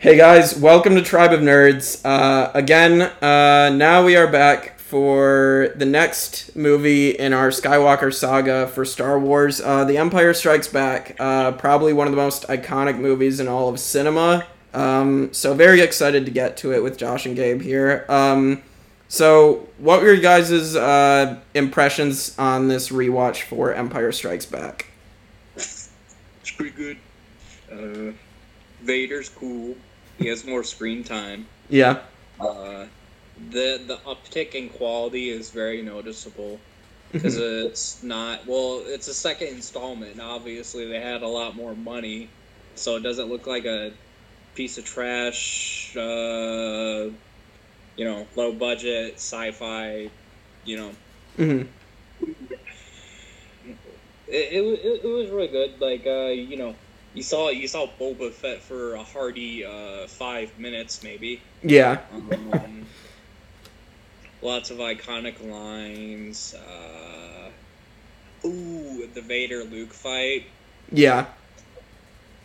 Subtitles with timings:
[0.00, 2.00] Hey guys, welcome to Tribe of Nerds.
[2.04, 8.68] Uh, again, uh, now we are back for the next movie in our Skywalker saga
[8.68, 9.60] for Star Wars.
[9.60, 13.68] Uh, the Empire Strikes Back, uh, probably one of the most iconic movies in all
[13.68, 14.46] of cinema.
[14.72, 18.06] Um, so very excited to get to it with Josh and Gabe here.
[18.08, 18.62] Um,
[19.08, 24.92] so, what were your guys' uh, impressions on this rewatch for Empire Strikes Back?
[25.56, 25.90] It's
[26.56, 26.98] pretty good.
[27.72, 28.12] Uh,
[28.80, 29.74] Vader's cool.
[30.18, 31.48] He has more screen time.
[31.68, 32.00] Yeah.
[32.40, 32.86] Uh,
[33.36, 36.62] the the uptick in quality is very noticeable
[37.16, 38.82] because it's not well.
[38.86, 40.20] It's a second installment.
[40.20, 42.34] Obviously, they had a lot more money,
[42.74, 43.92] so it doesn't look like a
[44.54, 45.94] piece of trash.
[45.96, 47.10] Uh,
[47.96, 50.10] you know, low budget sci-fi.
[50.64, 50.96] You know,
[51.38, 51.68] hmm
[53.64, 53.78] it,
[54.26, 55.80] it, it, it was really good.
[55.80, 56.76] Like uh, you know,
[57.14, 61.40] you saw you saw Boba Fett for a hearty uh, five minutes maybe.
[61.62, 62.00] Yeah.
[62.12, 62.86] Um,
[64.42, 66.54] lots of iconic lines.
[66.54, 67.50] Uh,
[68.46, 70.46] ooh, the Vader Luke fight.
[70.92, 71.26] Yeah.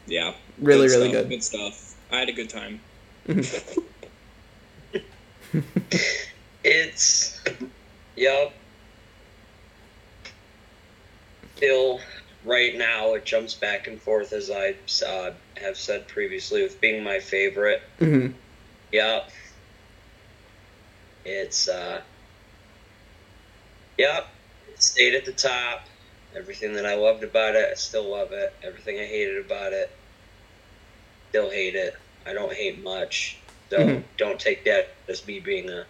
[0.05, 1.29] Yeah, Really, good really stuff, good.
[1.29, 1.95] Good stuff.
[2.11, 2.81] I had a good time.
[6.63, 7.41] It's,
[8.15, 8.53] yep.
[11.57, 11.99] Still,
[12.45, 17.03] right now, it jumps back and forth as I uh, have said previously with being
[17.03, 17.81] my favorite.
[17.99, 18.27] hmm
[18.91, 19.29] Yep.
[21.25, 22.01] It's, uh,
[23.97, 24.27] yep.
[24.67, 25.87] It stayed at the top.
[26.35, 28.53] Everything that I loved about it, I still love it.
[28.63, 29.89] Everything I hated about it,
[31.29, 31.95] still hate it.
[32.25, 33.37] I don't hate much.
[33.69, 34.03] So Mhm.
[34.17, 35.87] don't take that as me being a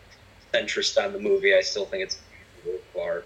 [0.53, 1.53] centrist on the movie.
[1.53, 2.17] I still think it's
[2.65, 3.25] a work.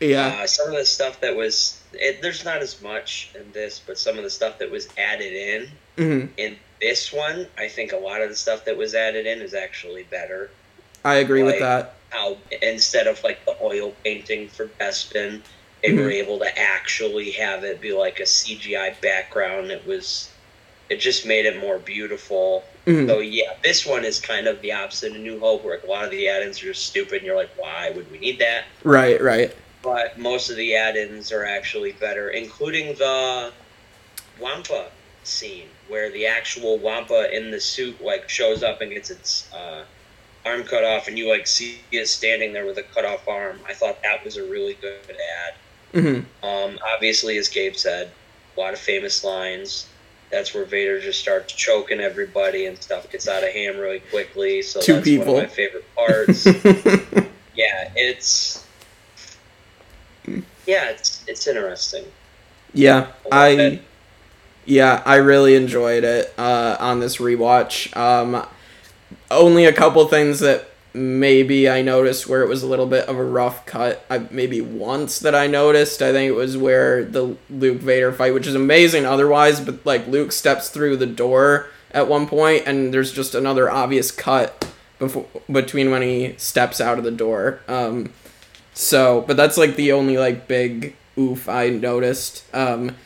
[0.00, 0.40] Yeah.
[0.42, 3.98] Uh, some of the stuff that was, it, there's not as much in this, but
[3.98, 7.96] some of the stuff that was added in, hmm in this one, I think a
[7.96, 10.50] lot of the stuff that was added in is actually better.
[11.04, 11.96] I agree with that.
[12.08, 15.42] How instead of like the oil painting for Bespin,
[15.82, 19.70] they were able to actually have it be like a CGI background.
[19.70, 20.28] It was,
[20.88, 22.64] it just made it more beautiful.
[22.86, 23.06] Mhm.
[23.06, 26.04] So yeah, this one is kind of the opposite of New Hope, where a lot
[26.04, 28.64] of the add-ins are just stupid, and you're like, why would we need that?
[28.84, 29.54] Right, right.
[29.82, 33.52] But most of the add-ins are actually better, including the
[34.38, 34.90] Wampa
[35.22, 39.84] scene where the actual Wampa in the suit like shows up and gets its uh,
[40.44, 43.58] arm cut off, and you like see it standing there with a cut off arm.
[43.66, 45.54] I thought that was a really good ad.
[45.92, 48.10] hmm Um, obviously, as Gabe said,
[48.56, 49.86] a lot of famous lines.
[50.30, 54.62] That's where Vader just starts choking everybody and stuff gets out of hand really quickly.
[54.62, 55.34] So Two that's people.
[55.34, 56.46] one of my favorite parts.
[57.56, 58.64] yeah, it's
[60.66, 62.04] yeah, it's it's interesting.
[62.72, 63.80] yeah, I I
[64.64, 67.94] yeah, I really enjoyed it uh, on this rewatch.
[67.96, 68.46] Um,
[69.30, 73.16] only a couple things that maybe I noticed where it was a little bit of
[73.16, 74.04] a rough cut.
[74.10, 76.02] I, maybe once that I noticed.
[76.02, 80.06] I think it was where the Luke Vader fight, which is amazing otherwise, but like
[80.06, 84.66] Luke steps through the door at one point, and there's just another obvious cut
[84.98, 87.60] before between when he steps out of the door.
[87.68, 88.12] Um,
[88.74, 92.44] so, but that's like the only like big oof I noticed.
[92.54, 92.96] Um,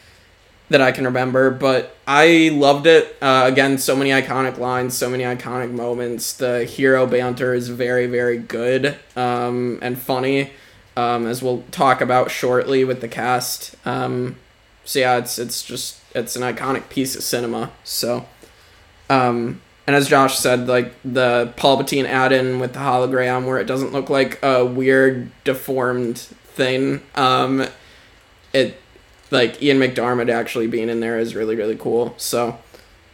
[0.70, 3.16] that I can remember, but I loved it.
[3.20, 6.32] Uh, again, so many iconic lines, so many iconic moments.
[6.32, 10.53] The hero banter is very, very good um, and funny,
[10.97, 13.74] um, as we'll talk about shortly with the cast.
[13.86, 14.36] Um,
[14.84, 17.70] so yeah, it's it's just it's an iconic piece of cinema.
[17.84, 18.26] So,
[19.10, 23.67] um, and as Josh said, like the Paul Palpatine add-in with the hologram, where it
[23.67, 27.03] doesn't look like a weird deformed thing.
[27.15, 27.67] Um,
[28.53, 28.81] it
[29.31, 32.15] like Ian McDiarmid actually being in there is really really cool.
[32.17, 32.59] So,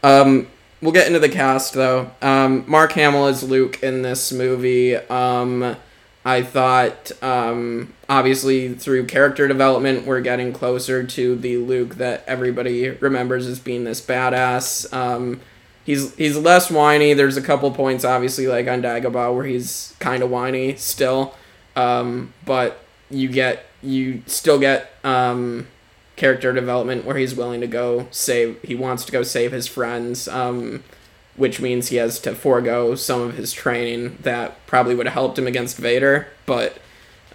[0.02, 0.46] um,
[0.80, 2.10] we'll get into the cast though.
[2.22, 4.96] Um, Mark Hamill is Luke in this movie.
[4.96, 5.76] Um,
[6.24, 12.90] I thought um, obviously through character development we're getting closer to the Luke that everybody
[12.90, 14.92] remembers as being this badass.
[14.92, 15.40] Um,
[15.84, 17.14] he's he's less whiny.
[17.14, 21.34] There's a couple points obviously like on Dagobah where he's kind of whiny still,
[21.76, 25.66] um, but you get you still get um,
[26.16, 28.60] character development where he's willing to go save.
[28.62, 30.28] He wants to go save his friends.
[30.28, 30.82] Um,
[31.36, 35.38] which means he has to forego some of his training that probably would have helped
[35.38, 36.28] him against Vader.
[36.44, 36.76] But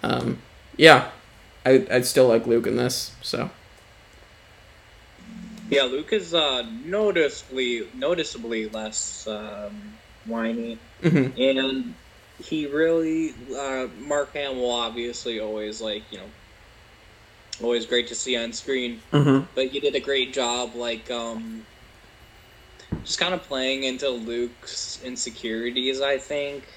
[0.04, 0.40] um,
[0.78, 1.10] yeah,
[1.66, 3.14] I I still like Luke in this.
[3.24, 3.50] So
[5.70, 11.34] Yeah, Luke is uh, noticeably noticeably less um, whiny, mhm.
[11.38, 11.96] and
[12.38, 16.30] he really uh, Mark Hamill obviously always like you know
[17.62, 19.48] always great to see on screen, Mhm.
[19.56, 21.66] but he did a great job like um
[23.04, 26.68] just kind of playing into Luke's insecurities, I think.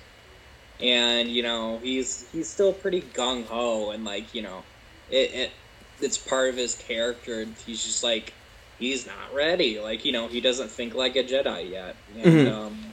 [0.81, 4.65] And you know, he's he's still pretty gung ho, and like you know,
[5.11, 5.53] it, it
[6.01, 7.45] it's part of his character.
[7.67, 8.35] He's just like
[8.79, 9.79] he's not ready.
[9.81, 12.53] Like you know, he doesn't think like a Jedi yet, and Mhm.
[12.53, 12.85] um,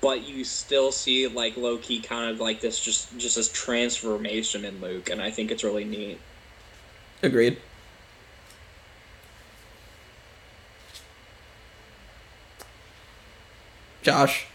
[0.00, 4.64] but you still see like low key kind of like this just just this transformation
[4.64, 6.18] in Luke, and I think it's really neat.
[7.22, 7.56] Agreed.
[14.02, 14.46] Josh.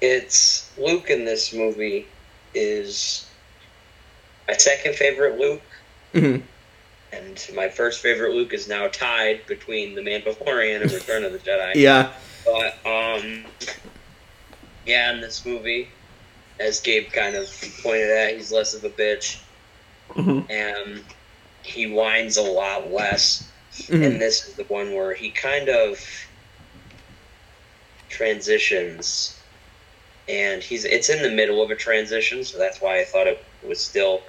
[0.00, 2.06] It's Luke in this movie
[2.54, 3.26] is
[4.48, 5.62] my second favorite Luke,
[6.12, 6.42] Mhm.
[7.14, 11.38] And my first favorite Luke is now tied between The Mandalorian and Return of the
[11.38, 11.72] Jedi.
[11.74, 12.12] Yeah.
[12.44, 13.44] But um,
[14.86, 15.88] yeah, in this movie,
[16.60, 17.46] as Gabe kind of
[17.82, 19.38] pointed out, he's less of a bitch,
[20.10, 20.48] Mhm.
[20.50, 21.04] and
[21.62, 23.48] he whines a lot less.
[23.86, 24.04] Mhm.
[24.06, 25.98] And this is the one where he kind of
[28.08, 29.40] transitions,
[30.28, 33.42] and he's it's in the middle of a transition, so that's why I thought it
[33.62, 34.22] was still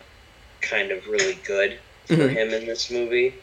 [0.61, 2.29] kind of really good for Mhm.
[2.29, 3.33] him in this movie.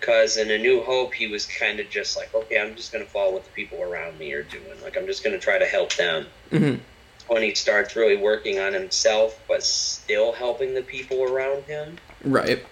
[0.00, 3.02] Because in A New Hope, he was kind of just like, okay, I'm just going
[3.04, 4.80] to follow what the people around me are doing.
[4.82, 6.26] Like, I'm just going to try to help them.
[6.52, 6.80] Mhm.
[7.28, 11.98] When he starts really working on himself, but still helping the people around him.
[12.22, 12.62] Right.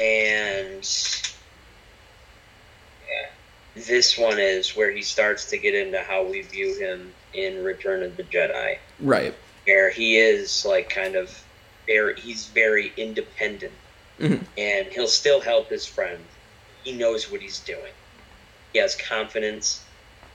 [0.00, 0.88] And
[3.06, 3.28] yeah,
[3.74, 8.02] this one is where he starts to get into how we view him in Return
[8.02, 9.34] of the Jedi, Right.
[9.66, 11.38] where he is like kind of
[11.86, 13.72] very, he's very independent,
[14.20, 14.46] Mhm.
[14.56, 16.24] and he'll still help his friend.
[16.84, 17.92] He knows what he's doing.
[18.72, 19.80] He has confidence.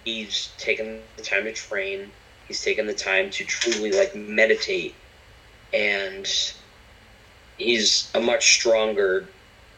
[0.03, 2.11] He's taken the time to train.
[2.47, 4.95] He's taken the time to truly like meditate,
[5.73, 6.27] and
[7.57, 9.27] he's a much stronger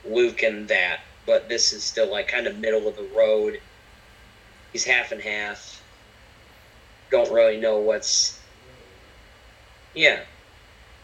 [0.06, 3.60] Luke in that, but this is still like kind of middle of the road.
[4.72, 5.82] He's half and half.
[7.12, 8.40] Don't really know what's.
[9.94, 10.22] Yeah.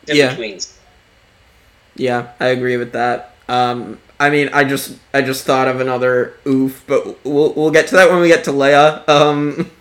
[0.08, 0.30] In Yeah.
[0.30, 0.60] between.
[2.00, 3.36] Yeah, I agree with that.
[3.48, 7.88] Um, I mean, I just I just thought of another oof, but we'll we'll get
[7.88, 9.08] to that when we get to Leia.
[9.08, 9.70] Um,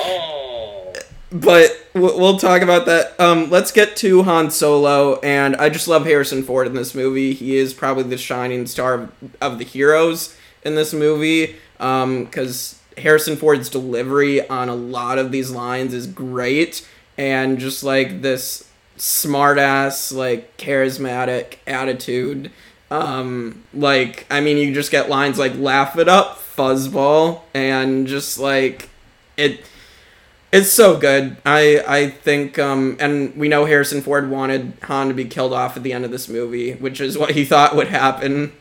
[0.00, 0.92] Oh.
[1.30, 3.18] but we'll, talk about that.
[3.18, 7.32] Um, let's get to Han Solo, and I just love Harrison Ford in this movie.
[7.32, 9.08] He is probably the shining star
[9.40, 11.56] of, the heroes in this movie.
[11.80, 17.82] Um, because Harrison Ford's delivery on a lot of these lines is great, and just
[17.82, 22.50] like this smartass, like charismatic attitude.
[22.90, 28.38] Um, like I mean, you just get lines like "laugh it up, fuzzball," and just
[28.38, 28.90] like
[29.36, 29.64] it.
[30.52, 31.38] It's so good.
[31.46, 35.78] I I think um and we know Harrison Ford wanted Han to be killed off
[35.78, 38.52] at the end of this movie, which is what he thought would happen.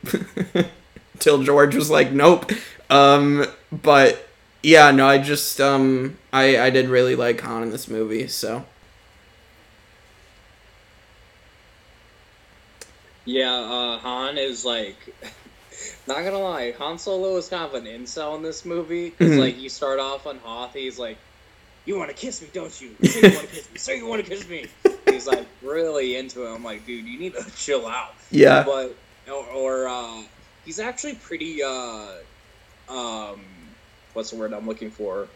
[1.19, 2.51] Till George was like, "Nope."
[2.89, 4.25] Um but
[4.63, 8.63] yeah, no, I just um I I did really like Han in this movie, so
[13.25, 14.97] Yeah, uh, Han is like,
[16.07, 19.09] not gonna lie, Han Solo is kind of an incel in this movie.
[19.09, 19.39] Because, Mhm.
[19.39, 21.17] like, you start off on Hoth, he's like,
[21.85, 22.95] You wanna kiss me, don't you?
[23.03, 24.69] Say you wanna kiss me, say you wanna kiss me.
[25.07, 26.53] He's like, really into it.
[26.55, 28.11] I'm like, dude, you need to chill out.
[28.29, 28.63] yeah.
[28.63, 28.95] But,
[29.27, 30.21] or, or uh,
[30.63, 32.13] he's actually pretty, uh,
[32.87, 33.75] um,
[34.13, 35.31] what's the word I'm looking for?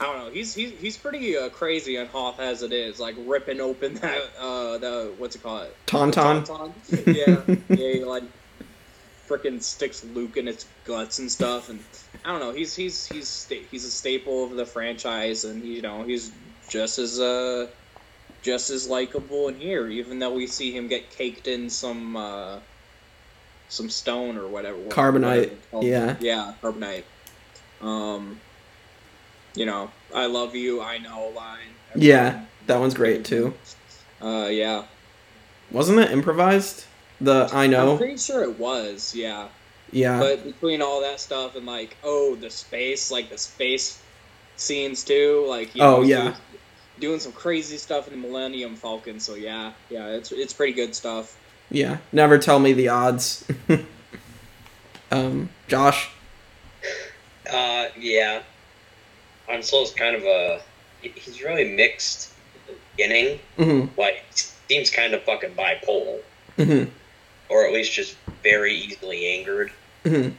[0.00, 0.30] I don't know.
[0.30, 4.22] He's he's he's pretty uh, crazy on Hoth as it is, like ripping open that
[4.38, 5.68] uh the what's it called?
[5.86, 6.46] Tauntaun.
[6.46, 6.72] Tauntaun?
[7.06, 8.24] yeah, yeah, he, like
[9.28, 11.78] freaking sticks Luke in its guts and stuff, and
[12.24, 12.52] I don't know.
[12.52, 16.32] He's he's he's sta- he's a staple of the franchise, and you know he's
[16.68, 17.68] just as uh
[18.42, 22.58] just as likable in here, even though we see him get caked in some uh
[23.68, 24.78] some stone or whatever.
[24.88, 25.84] Carbonite, whatever it's called.
[25.84, 26.16] yeah.
[26.20, 27.04] yeah, carbonite.
[27.80, 28.40] Um,
[29.54, 30.80] you know, I love you.
[30.82, 31.58] I know line.
[31.96, 33.54] Yeah, that one's great too.
[34.22, 34.84] Uh, yeah.
[35.70, 36.84] Wasn't it improvised?
[37.20, 37.96] The I I'm know.
[37.96, 39.14] pretty sure it was.
[39.14, 39.48] Yeah.
[39.92, 40.18] Yeah.
[40.18, 44.02] But between all that stuff and like, oh, the space, like the space
[44.56, 46.22] scenes too, like you Oh, yeah.
[46.22, 46.34] doing,
[47.00, 49.20] doing some crazy stuff in the Millennium Falcon.
[49.20, 51.38] So yeah, yeah, it's it's pretty good stuff.
[51.70, 51.98] Yeah.
[52.12, 53.44] Never tell me the odds.
[55.10, 56.10] um, Josh.
[57.50, 58.42] Uh, yeah.
[59.46, 60.60] Han Solo's kind of a
[61.00, 62.32] he's really mixed
[62.96, 63.38] beginning.
[63.58, 63.98] Mm-hmm.
[63.98, 64.24] Like,
[64.68, 66.20] seems kind of fucking bipolar.
[66.58, 66.90] Mm-hmm.
[67.48, 69.72] Or at least just very easily angered.
[70.04, 70.34] Mm-hmm.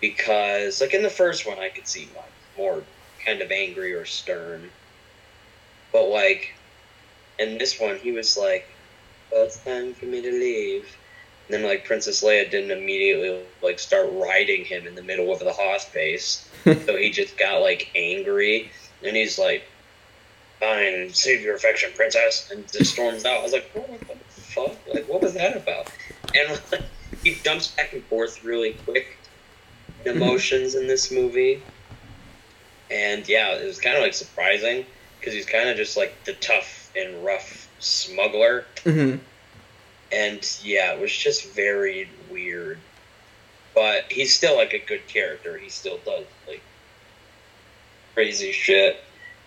[0.00, 2.82] Because, like, in the first one, I could see, like, more
[3.24, 4.70] kind of angry or stern.
[5.92, 6.54] But, like,
[7.38, 8.68] in this one, he was like,
[9.32, 10.96] well, it's time for me to leave.
[11.48, 15.52] Then like Princess Leia didn't immediately like start riding him in the middle of the
[15.52, 16.48] hoth space.
[16.64, 18.70] so he just got like angry
[19.04, 19.64] and he's like,
[20.60, 23.40] Fine, save your affection, princess and just storms out.
[23.40, 24.76] I was like, What the fuck?
[24.92, 25.90] Like what was that about?
[26.34, 26.84] And like,
[27.22, 29.06] he jumps back and forth really quick
[30.04, 31.60] emotions in this movie.
[32.90, 34.84] And yeah, it was kind of like surprising
[35.18, 38.64] because he's kind of just like the tough and rough smuggler.
[38.84, 39.16] hmm
[40.16, 42.78] And yeah, it was just very weird.
[43.74, 45.58] But he's still like a good character.
[45.58, 46.62] He still does like
[48.14, 49.02] crazy shit.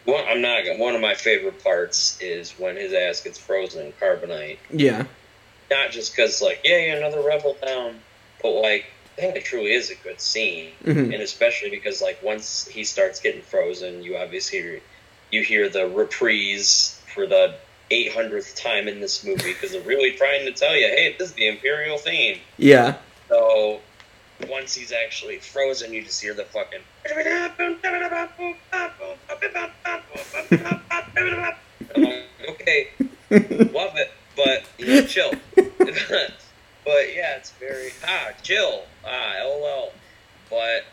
[0.05, 0.61] One, I'm not.
[0.77, 4.59] One of my favorite parts is when his ass gets frozen in carbonite.
[4.69, 5.05] Yeah.
[5.71, 7.99] Not just because like yeah, yeah, another rebel down,
[8.43, 8.85] but like
[9.17, 12.83] I think it truly is a good scene, hmm and especially because like once he
[12.83, 14.81] starts getting frozen, you obviously
[15.31, 17.55] you hear the reprise for the
[17.91, 21.35] 800th time in this movie because they're really trying to tell you, hey, this is
[21.35, 22.39] the Imperial theme.
[22.57, 22.97] Yeah.
[23.27, 23.81] So
[24.47, 26.79] once he's actually frozen, you just hear the fucking.
[31.95, 32.89] I'm like, okay,
[33.31, 35.31] love it, but you know, chill.
[35.55, 39.91] but yeah, it's very ah chill ah lol.
[40.49, 40.85] But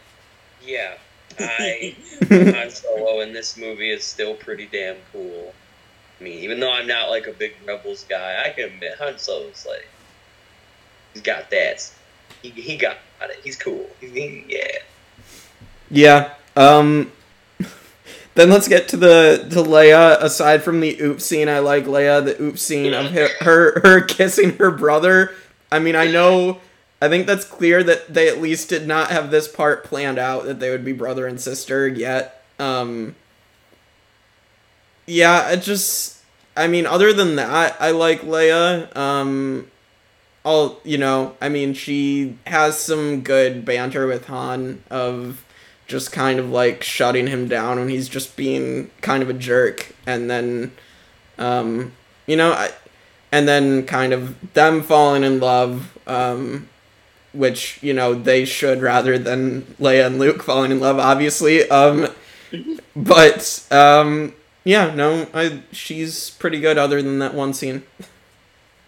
[0.62, 0.94] yeah,
[1.38, 1.96] I
[2.28, 5.54] Han Solo in this movie is still pretty damn cool.
[6.18, 9.18] I mean, even though I'm not like a big Rebels guy, I can admit Han
[9.18, 9.86] Solo's like
[11.12, 11.90] he's got that.
[12.42, 13.40] He, he got it.
[13.42, 13.88] He's cool.
[14.00, 14.78] He, yeah.
[15.90, 16.34] Yeah.
[16.56, 17.12] Um.
[18.34, 20.20] Then let's get to the to Leia.
[20.20, 22.22] Aside from the oop scene, I like Leia.
[22.22, 25.34] The oop scene of her her, her kissing her brother.
[25.72, 26.60] I mean, I know.
[27.00, 30.44] I think that's clear that they at least did not have this part planned out
[30.44, 32.44] that they would be brother and sister yet.
[32.58, 33.16] Um.
[35.06, 36.18] Yeah, it just.
[36.56, 38.94] I mean, other than that, I like Leia.
[38.96, 39.70] Um.
[40.44, 45.44] All you know, I mean, she has some good banter with Han of
[45.86, 49.94] just kind of like shutting him down when he's just being kind of a jerk
[50.06, 50.72] and then
[51.38, 51.92] um
[52.26, 52.70] you know I,
[53.30, 56.68] and then kind of them falling in love um
[57.32, 62.08] which you know they should rather than Leia and Luke falling in love obviously um
[62.96, 64.32] but um
[64.66, 67.84] yeah no I she's pretty good other than that one scene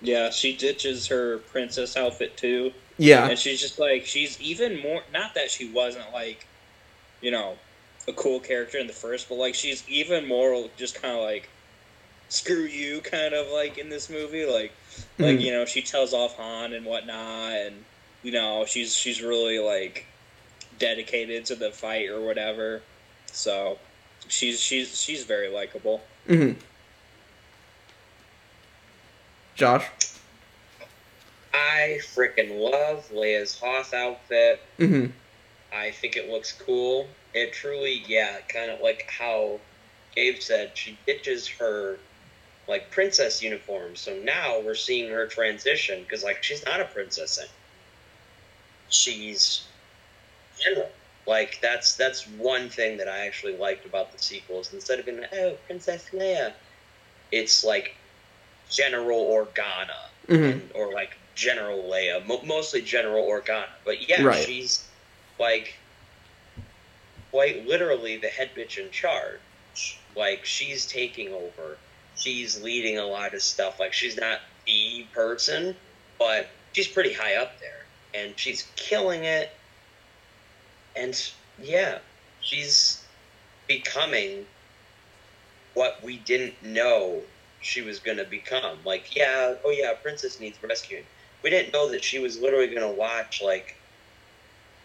[0.00, 2.72] Yeah, she ditches her princess outfit too.
[2.98, 6.46] yeah And she's just like she's even more not that she wasn't like,
[7.20, 7.56] you know,
[8.06, 11.48] a cool character in the first, but like she's even more just kind of like
[12.28, 14.72] screw you kind of like in this movie like
[15.18, 15.40] like Mhm.
[15.40, 17.84] you know she tells off Han and whatnot and
[18.22, 20.06] you know she's she's really like
[20.78, 22.82] dedicated to the fight or whatever
[23.32, 23.78] so
[24.28, 26.52] she's she's she's very likable hmm
[29.54, 29.86] Josh
[31.52, 34.60] I freaking love Leia's Hoth outfit.
[34.76, 35.06] hmm
[35.72, 37.08] I think it looks cool.
[37.34, 39.60] It truly, yeah, kind of like how
[40.14, 41.98] Gabe said, she ditches her
[42.66, 43.96] like princess uniform.
[43.96, 47.54] So now we're seeing her transition because like she's not a princess anymore.
[48.88, 49.64] She's
[50.58, 50.90] general.
[51.28, 54.72] Like that's that's one thing that I actually liked about the sequels.
[54.72, 56.52] Instead of being like, oh Princess Leia,
[57.30, 57.94] it's like
[58.70, 59.94] General Organa
[60.26, 63.66] hmm and, or like General Leia, mo- mostly General Organa.
[63.84, 64.42] But yeah, Right.
[64.42, 64.82] she's
[65.38, 65.74] like
[67.30, 69.38] quite literally the head bitch in charge.
[70.16, 71.76] Like she's taking over.
[72.16, 73.78] She's leading a lot of stuff.
[73.78, 75.76] Like she's not the person,
[76.18, 79.50] but she's pretty high up there, and she's killing it.
[80.94, 81.14] And
[81.56, 82.00] yeah,
[82.40, 83.08] she's
[83.68, 84.48] becoming
[85.74, 87.30] what we didn't know
[87.60, 88.84] she was going to become.
[88.84, 91.06] Like, yeah, oh yeah, Princess needs rescuing.
[91.42, 93.66] We didn't know that she was literally going to watch, like,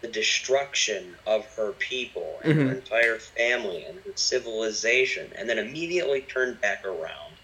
[0.01, 2.77] the destruction of her people and her Mhm.
[2.77, 7.39] entire family and her civilization, and then immediately turn back around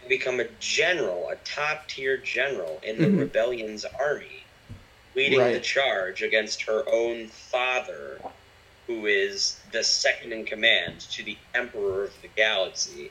[0.00, 3.12] and become a general, a top tier general in the Mhm.
[3.12, 4.49] rebellion's army,
[5.20, 8.20] leading the charge against her own father,
[8.86, 13.10] who is the second in command to the Emperor of the Galaxy.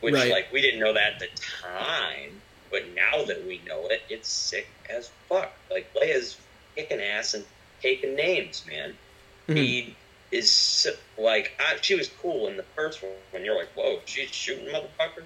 [0.00, 0.30] Which, Right.
[0.30, 1.28] like, we didn't know that at the
[1.62, 5.52] time, but now that we know it, it's sick as fuck.
[5.70, 6.36] Like, Leia's
[6.74, 7.44] kicking ass and
[7.80, 8.96] taking names, man.
[9.48, 9.56] Mhm.
[9.56, 9.96] He
[10.32, 10.86] is
[11.16, 14.66] like, I, she was cool in the first one when you're like, whoa, she's shooting
[14.66, 15.24] motherfuckers.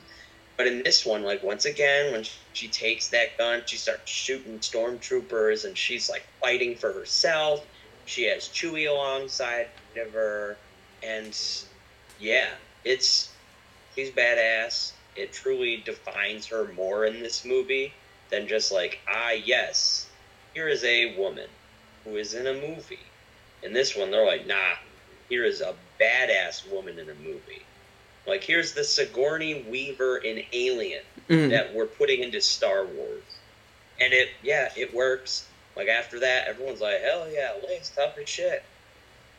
[0.61, 4.59] But in this one, like, once again, when she takes that gun, she starts shooting
[4.59, 7.65] stormtroopers and she's like fighting for herself.
[8.05, 10.59] She has Chewie alongside of her.
[11.03, 11.35] And
[12.21, 12.51] yeah,
[12.85, 13.33] it's,
[13.95, 14.93] she's badass.
[15.17, 17.95] It truly defines her more in this movie
[18.29, 20.11] than just like, ah, yes,
[20.53, 21.49] here is a woman
[22.05, 23.07] who is in a movie.
[23.63, 24.75] In this one, they're like, nah,
[25.31, 27.63] here is a badass woman in a movie.
[28.27, 31.51] Like, here's the Sigourney Weaver in Alien Mhm.
[31.51, 33.23] that we're putting into Star Wars.
[34.01, 35.47] And it, yeah, it works.
[35.77, 38.63] Like, after that, everyone's like, hell yeah, Leia's tough as shit.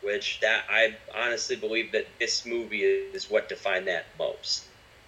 [0.01, 4.63] Which, that, I honestly believe that this movie is what defined that most.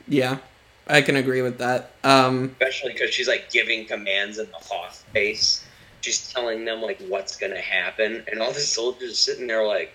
[0.07, 0.37] Yeah,
[0.87, 1.91] I can agree with that.
[2.03, 5.63] Um, especially because she's like giving commands in the Hoth base.
[6.01, 9.93] She's telling them like what's gonna happen, and all the soldiers sitting there like,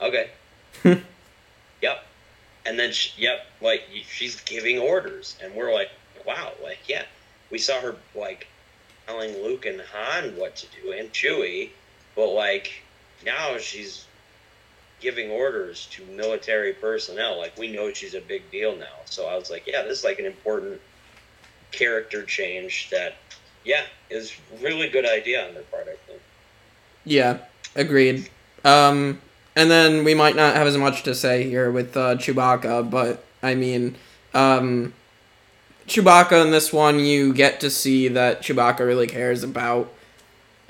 [0.00, 0.30] okay,
[1.82, 2.06] yep.
[2.66, 5.90] And then she, yep, like she's giving orders, and we're like,
[6.26, 7.04] wow, like yeah,
[7.50, 8.46] we saw her like
[9.06, 11.70] telling Luke and Han what to do and Chewie,
[12.14, 12.82] but like
[13.24, 14.06] now she's
[15.00, 17.38] giving orders to military personnel.
[17.38, 18.96] Like we know she's a big deal now.
[19.06, 20.80] So I was like, yeah, this is like an important
[21.72, 23.16] character change that,
[23.64, 25.88] yeah, is really good idea on their part.
[25.88, 26.20] I think.
[27.04, 27.38] yeah,
[27.74, 28.28] agreed.
[28.64, 29.20] Um,
[29.60, 33.22] and then we might not have as much to say here with uh, Chewbacca, but
[33.42, 33.94] I mean,
[34.32, 34.94] um,
[35.86, 39.92] Chewbacca in this one, you get to see that Chewbacca really cares about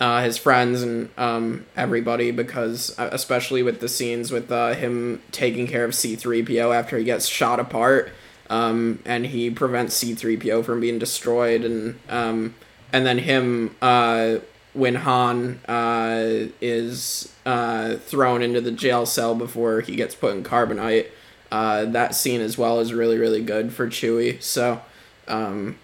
[0.01, 5.23] uh, his friends and um, everybody because, uh, especially with the scenes with uh, him
[5.31, 8.11] taking care of C3PO after he gets shot apart,
[8.49, 12.57] um, and he prevents C3PO from being destroyed, and um,
[12.93, 14.39] and then him uh,
[14.73, 20.43] when Han uh, is uh, thrown into the jail cell before he gets put in
[20.45, 21.07] carbonite.
[21.51, 24.43] Uh, that scene as well is really really good for Chewie.
[24.43, 24.81] So.
[25.29, 25.79] Um,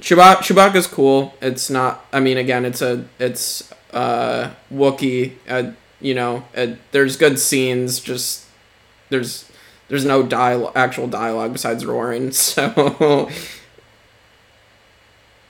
[0.00, 1.34] Chewbacca Chewbacca's cool.
[1.40, 2.04] It's not.
[2.12, 5.34] I mean, again, it's a it's uh Wookiee.
[5.48, 8.00] Uh, you know, uh, there's good scenes.
[8.00, 8.44] Just
[9.10, 9.48] there's
[9.88, 12.32] there's no dialogue, actual dialogue besides roaring.
[12.32, 13.30] So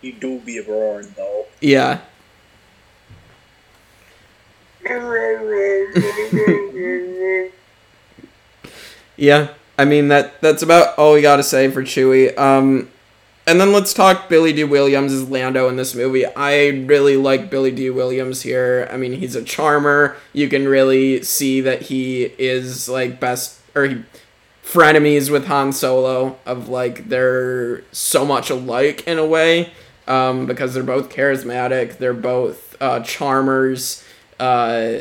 [0.03, 1.47] You do be roaring though.
[1.61, 2.01] yeah,
[9.17, 9.49] yeah.
[9.77, 12.37] I mean that that's about all we got to say for Chewie.
[12.39, 12.91] Um,
[13.47, 16.25] and then let's talk Billy Dee Williams as Lando in this movie.
[16.27, 18.89] I really like Billy Dee Williams here.
[18.91, 20.17] I mean, he's a charmer.
[20.33, 24.03] You can really see that he is like best or he
[24.65, 29.73] frenemies with Han Solo of like they're so much alike in a way
[30.07, 31.99] um, because they're both charismatic.
[31.99, 34.04] They're both uh, charmers.
[34.39, 34.99] Uh,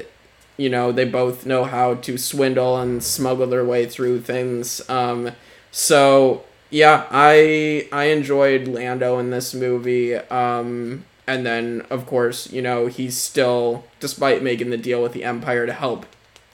[0.57, 4.87] you know, they both know how to swindle and smuggle their way through things.
[4.89, 5.31] Um,
[5.71, 10.15] so yeah, I I enjoyed Lando in this movie.
[10.15, 15.23] Um, and then of course, you know, he's still, despite making the deal with the
[15.23, 16.05] Empire to help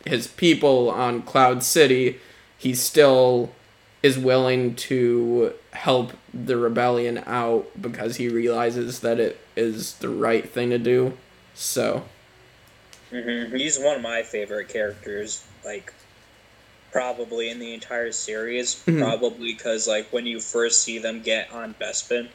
[0.06, 2.20] his people on Cloud City,
[2.58, 3.52] he still
[4.02, 10.50] is willing to help the rebellion out because he realizes that it is the right
[10.50, 11.18] thing to do.
[11.54, 12.06] So
[13.12, 15.92] hmm He's one of my favorite characters, like
[16.92, 18.84] probably in the entire series.
[18.86, 19.00] Mhm.
[19.00, 22.30] Probably because like when you first see them get on Bespin,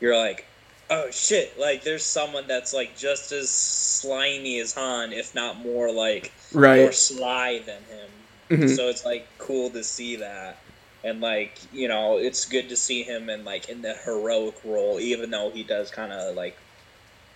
[0.00, 0.46] you're like,
[0.90, 1.58] oh shit!
[1.58, 6.62] Like there's someone that's like just as slimy as Han, if not more like more
[6.62, 8.10] right, sly than him.
[8.50, 8.76] Mhm.
[8.76, 10.62] So it's like cool to see that.
[11.02, 15.00] And like, you know, it's good to see him in like in the heroic role,
[15.00, 16.56] even though he does kinda like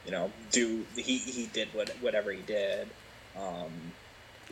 [0.04, 2.88] you know, do he he did what whatever he did.
[3.38, 3.70] Um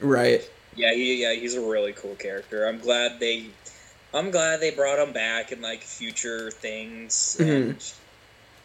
[0.01, 0.43] right,
[0.77, 2.67] yeah, he yeah, he's a really cool character.
[2.67, 3.47] I'm glad they
[4.15, 7.83] I'm glad they brought him back in like future things and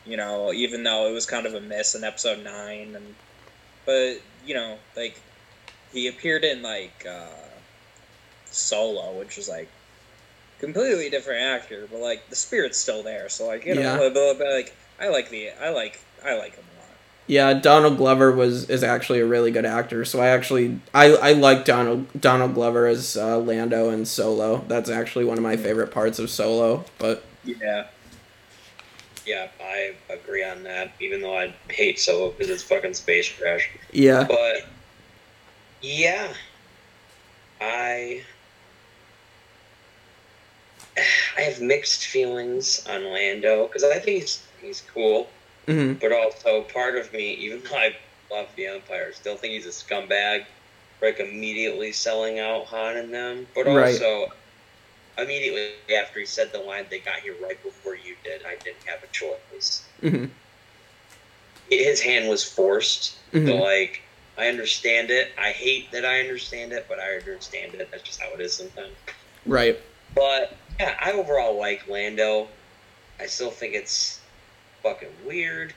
[0.06, 3.16] you know, even though it was kind of a miss in episode 9 and
[3.86, 5.20] but, you know, like
[5.94, 7.28] he appeared in like uh
[8.46, 9.70] Solo, which was like
[10.60, 13.30] completely different actor, but like the spirit's still there.
[13.30, 13.98] So like, you know, Yeah.
[13.98, 16.64] but, but, like I like the I like I like him.
[17.28, 20.06] Yeah, Donald Glover was is actually a really good actor.
[20.06, 24.64] So I actually I I like Donald Donald Glover as uh, Lando and Solo.
[24.68, 26.86] That's actually one of my favorite parts of Solo.
[26.98, 27.88] But Yeah.
[29.26, 30.94] Yeah, I agree on that.
[31.02, 33.70] Even though I hate Solo because it's fucking space trash.
[33.92, 34.66] yeah, But
[35.82, 36.34] yeah,
[37.60, 38.24] I
[41.38, 45.28] I have mixed feelings on Lando because I think he's he's cool,
[45.68, 47.96] hmm but also part of me, even though I
[48.32, 50.46] love the Empire, still think he's a scumbag,
[51.02, 53.48] like immediately selling out Han and them.
[53.56, 54.02] But Right.
[54.02, 54.28] also
[55.18, 58.24] immediately after he said the line, "They got here right before you did.
[58.46, 60.26] I didn't have a choice." hmm
[61.70, 63.20] His hand was forced.
[63.32, 64.02] Hmm like,
[64.38, 65.30] I understand it.
[65.38, 67.90] I hate that I understand it, but I understand it.
[67.92, 68.98] That's just how it is sometimes.
[69.46, 69.78] right,
[70.16, 70.50] But
[70.80, 72.52] yeah, I overall like Lando.
[73.20, 74.27] I still think it's
[74.84, 75.74] fucking weird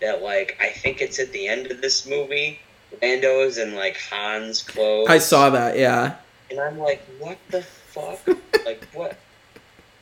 [0.00, 2.60] that like I think it's at the end of this movie.
[3.00, 5.08] Lando's in like Han's clothes.
[5.08, 5.78] I saw that.
[5.78, 6.16] Yeah.
[6.50, 8.20] and I'm like, what the fuck?
[8.66, 9.18] like what?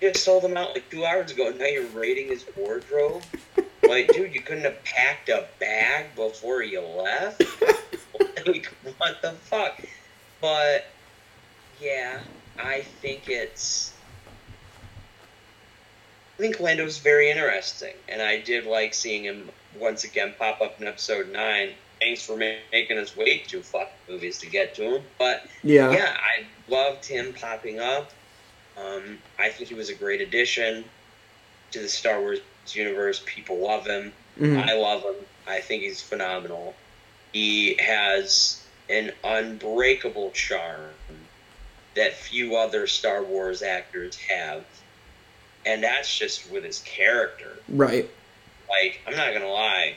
[0.00, 1.48] You just sold him out like two hours ago.
[1.48, 3.22] And now you're raiding his wardrobe.
[3.86, 7.42] Like, dude, you couldn't have packed a bag before you left.
[8.46, 9.80] like, what the fuck?
[10.40, 10.86] But
[11.80, 12.20] yeah,
[12.58, 13.92] I think it's.
[16.40, 20.80] I think Lando's very interesting, and I did like seeing him once again pop up
[20.80, 21.72] in episode nine.
[22.00, 25.92] Thanks for ma- making us wait two fuck movies to get to him, but Yeah.
[25.92, 28.12] yeah, I loved him popping up.
[28.78, 30.82] Um, I think he was a great addition
[31.72, 32.38] to the Star Wars
[32.72, 33.20] universe.
[33.26, 34.10] People love him.
[34.40, 34.66] Mhm.
[34.66, 35.16] I love him.
[35.46, 36.74] I think he's phenomenal.
[37.34, 40.94] He has an unbreakable charm
[41.96, 44.64] that few other Star Wars actors have.
[45.66, 47.58] And that's just with his character.
[47.68, 48.08] Right.
[48.68, 49.94] Like, I'm not gonna lie,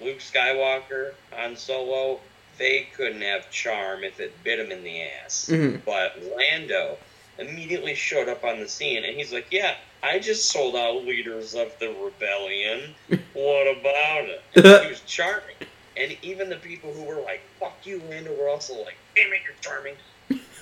[0.00, 2.20] Luke Skywalker, Han Solo,
[2.58, 5.48] they couldn't have charm if it bit him in the ass.
[5.48, 6.96] hmm But Lando
[7.38, 11.54] immediately showed up on the scene and he's like, Yeah, I just sold out leaders
[11.54, 12.94] of the rebellion.
[13.34, 14.42] What about it?
[14.54, 15.56] He was charming.
[15.96, 19.40] And even the people who were like, Fuck you, Lando, were also like, Damn it,
[19.44, 19.94] you're charming.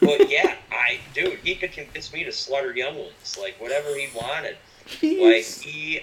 [0.02, 4.56] But yeah, I dude, he could convince me to slaughter younglings, like whatever he wanted.
[5.00, 6.00] Like he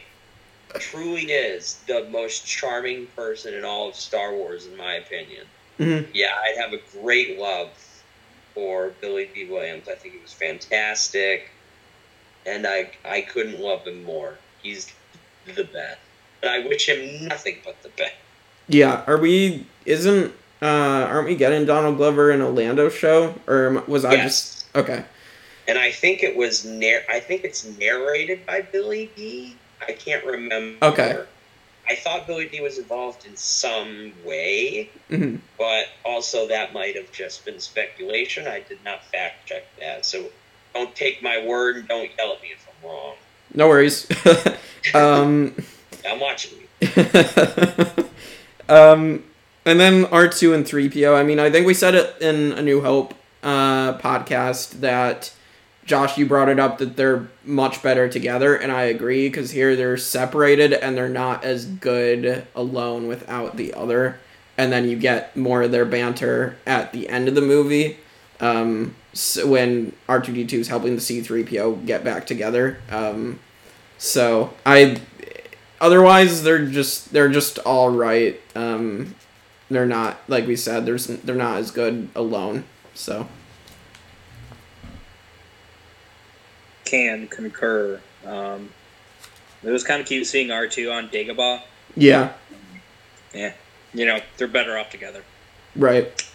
[0.75, 5.45] truly is the most charming person in all of Star Wars, in my opinion.
[5.79, 6.07] Mhm.
[6.13, 7.69] Yeah, I'd have a great love
[8.53, 9.87] for Billy Dee Williams.
[9.89, 11.49] I think he was fantastic,
[12.45, 14.37] and I I couldn't love him more.
[14.63, 14.91] He's
[15.45, 15.99] the best,
[16.41, 18.13] and I wish him nothing but the best.
[18.69, 19.03] Yeah.
[19.07, 19.65] Are we?
[19.85, 20.33] Isn't?
[20.61, 20.65] Uh,
[21.09, 23.33] aren't we getting Donald Glover in a Lando show?
[23.47, 25.05] Or was I just okay?
[25.67, 29.55] and I think it was nar- I think it's narrated by Billy Dee.
[29.87, 30.83] I can't remember.
[30.85, 31.23] Okay.
[31.89, 34.89] I thought Billy Dee was involved in some way.
[35.09, 38.47] hmm but also that might have just been speculation.
[38.47, 40.25] I did not fact check that, so
[40.73, 43.15] don't take my word and don't yell at me if I'm wrong.
[43.53, 44.07] No worries.
[44.93, 45.55] um.
[46.07, 48.05] I'm watching you.
[48.69, 49.23] um,
[49.69, 51.15] and then R two and three PO.
[51.15, 55.33] I mean, I think we said it in a New Hope uh, podcast that
[55.85, 59.75] Josh, you brought it up that they're much better together, and I agree because here
[59.75, 64.19] they're separated and they're not as good alone without the other.
[64.57, 67.97] And then you get more of their banter at the end of the movie
[68.39, 72.25] um, so when R two D two is helping the C three PO get back
[72.25, 72.79] together.
[72.89, 73.39] Um,
[73.97, 75.01] so I
[75.81, 78.39] otherwise they're just they're just all right.
[78.55, 79.15] Um,
[79.69, 80.85] they're not like we said.
[80.85, 82.63] There's they're not as good alone.
[82.93, 83.27] So
[86.85, 88.01] Can concur.
[88.25, 88.69] Um,
[89.63, 91.61] it was kind of cute seeing R two on Dagobah.
[91.95, 92.33] yeah,
[93.33, 93.53] Yeah,
[93.93, 95.23] you know they're better off together.
[95.75, 96.25] right.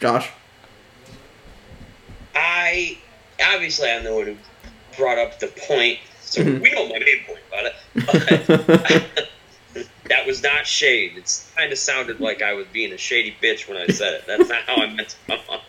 [0.00, 0.30] Josh.
[2.34, 2.98] I
[3.42, 4.36] obviously I'm the one who
[4.96, 6.60] brought up the point, so Mhm.
[6.60, 7.74] we know my main point about it.
[8.66, 9.25] But that
[10.36, 11.12] was not shade.
[11.16, 14.24] It's kind of sounded like I was being a shady bitch when I said it.
[14.26, 15.62] That's not how I meant to come off.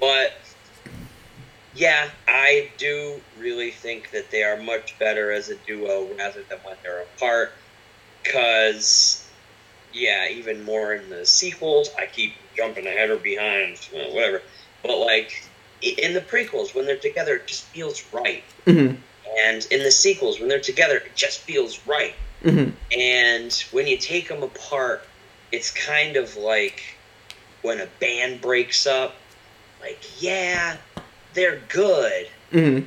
[0.00, 0.32] But
[1.74, 6.58] yeah, I do really think that they are much better as a duo rather than
[6.64, 7.50] when they're apart.
[8.24, 9.24] Because,
[9.92, 14.42] yeah, even more in the sequels, I keep jumping ahead or behind, whatever.
[14.82, 15.30] But, like,
[15.80, 18.42] in the prequels, when they're together, it just feels right.
[18.66, 18.94] hmm
[19.46, 22.14] And in the sequels, when they're together, it just feels right.
[22.42, 25.02] Hmm And when you take them apart,
[25.52, 26.80] it's kind of like
[27.62, 29.14] when a band breaks up.
[29.80, 30.76] Like, yeah,
[31.34, 32.80] they're good, hmm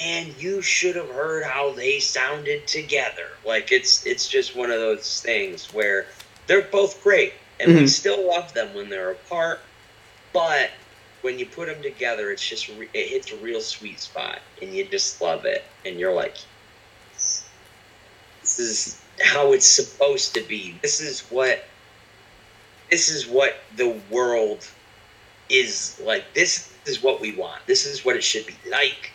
[0.00, 3.28] and you should have heard how they sounded together.
[3.44, 6.06] Like, it's it's just one of those things where
[6.48, 7.88] they're both great, and we Mhm.
[7.88, 9.60] still love them when they're apart.
[10.32, 10.70] But
[11.20, 14.84] when you put them together, it's just it hits a real sweet spot, and you
[14.88, 16.36] just love it, and you're like,
[18.56, 20.74] this is how it's supposed to be.
[20.82, 21.64] This is what
[22.90, 24.66] this is what the world
[25.48, 26.24] is like.
[26.34, 27.66] This is what we want.
[27.66, 29.10] This is what it should be like.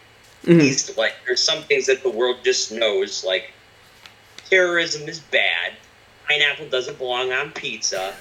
[0.46, 3.52] hmm These like there's some things that the world just knows like
[4.50, 5.74] terrorism is bad.
[6.28, 8.14] Pineapple doesn't belong on pizza.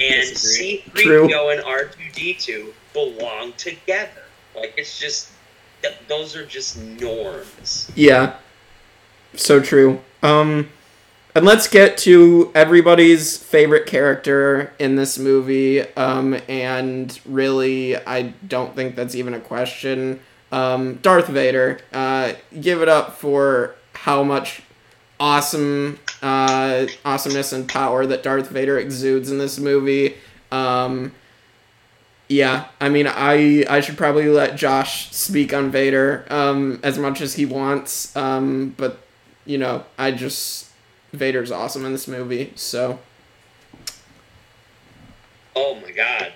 [0.00, 4.22] And C3PO and R2D2 belong together.
[4.54, 5.30] Like it's just
[5.82, 7.90] th- those are just norms.
[7.94, 8.36] Yeah.
[9.34, 10.00] So true.
[10.22, 10.68] Um
[11.34, 15.82] and let's get to everybody's favorite character in this movie.
[15.94, 20.20] Um and really I don't think that's even a question.
[20.50, 21.80] Um Darth Vader.
[21.92, 24.62] Uh give it up for how much
[25.20, 30.16] awesome uh, awesomeness and power that Darth Vader exudes in this movie.
[30.50, 31.12] Um,
[32.28, 37.20] yeah, I mean, I I should probably let Josh speak on Vader um, as much
[37.20, 38.98] as he wants, um, but
[39.48, 40.68] you know, I just
[41.12, 42.98] Vader's awesome in this movie, so.
[45.56, 46.32] Oh my god,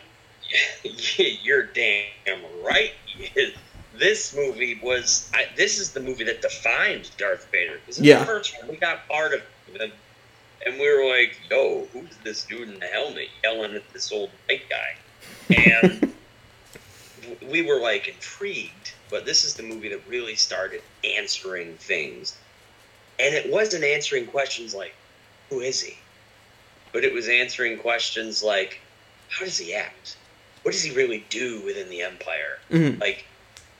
[1.43, 2.07] you're damn
[2.65, 2.93] right.
[3.99, 5.31] This movie was.
[5.35, 7.79] I, this is the movie that defined Darth Vader.
[7.87, 8.21] This is Yeah.
[8.21, 9.43] the first one we got part of
[9.79, 9.93] him,
[10.65, 14.31] and we were like, "Yo, who's this dude in the helmet yelling at this old
[14.49, 14.97] white guy?"
[15.55, 16.11] And
[17.51, 18.93] we were like intrigued.
[19.11, 22.39] But this is the movie that really started answering things,
[23.19, 24.95] and it wasn't answering questions like,
[25.51, 25.97] "Who is he?"
[26.93, 28.81] But it was answering questions like,
[29.29, 30.17] "How does he act?
[30.63, 33.01] What does he really do within the Empire?" mhm.
[33.01, 33.25] like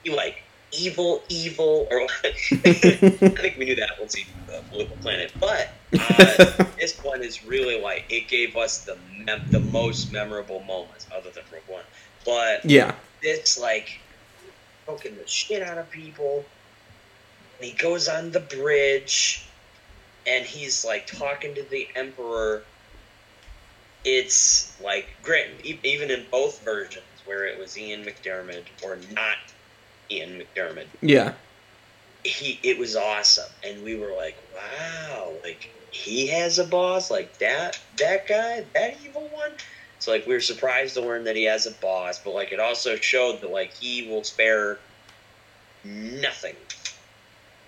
[0.03, 0.43] you like
[0.73, 5.31] evil, evil, or I think we knew that once he uh, blew up a planet.
[5.39, 10.61] But uh, this one is really like it gave us the mem- the most memorable
[10.61, 11.83] moments, other than Rogue One.
[12.25, 12.95] But yeah.
[13.21, 13.99] it's like
[14.85, 16.45] poking the shit out of people.
[17.63, 19.45] And he goes on the bridge,
[20.27, 22.61] and he's like talking to the Emperor.
[24.03, 29.37] It's like great, even in both versions, where it was Ian McDiarmid or not
[30.11, 31.35] Ian McDiarmid Yeah.
[32.25, 37.37] he it was awesome and we were like wow like he has a boss like
[37.37, 39.51] that that guy that evil one
[39.99, 42.59] so like we were surprised to learn that he has a boss but like it
[42.59, 44.79] also showed that like he will spare
[45.85, 46.55] nothing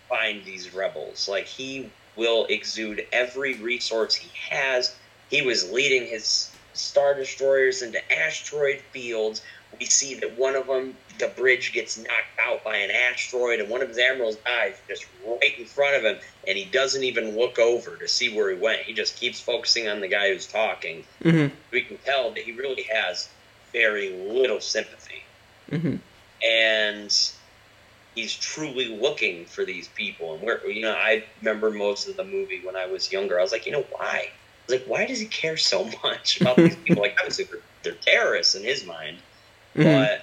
[0.09, 1.27] find these rebels.
[1.27, 4.95] Like he will exude every resource he has.
[5.29, 9.41] He was leading his star destroyers into asteroid fields.
[9.79, 13.69] We see that one of them, the bridge gets knocked out by an asteroid, and
[13.69, 17.35] one of his admirals dies just right in front of him, and he doesn't even
[17.35, 18.81] look over to see where he went.
[18.81, 21.03] He just keeps focusing on the guy who's talking.
[21.23, 23.27] hmm We can tell that he really has
[23.73, 25.23] very little sympathy,
[25.69, 25.95] hmm
[26.45, 27.31] and
[28.15, 30.35] he's truly looking for these people.
[30.35, 33.39] And where you know, I remember most of the movie when I was younger.
[33.39, 34.27] I was like, you know, why?
[34.69, 37.03] Like, why does he care so much about these people?
[37.03, 39.23] Like, obviously, they're, they're terrorists in his mind.
[39.75, 40.21] hmm But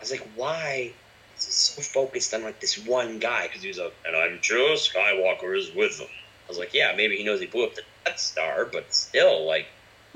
[0.00, 0.94] I was like, why
[1.36, 3.44] is he so focused on like this one guy?
[3.46, 6.08] Because he was like, and I'm sure Skywalker is with him.
[6.08, 9.46] I was like, yeah, maybe he knows he blew up the Death Star, but still,
[9.46, 9.66] like,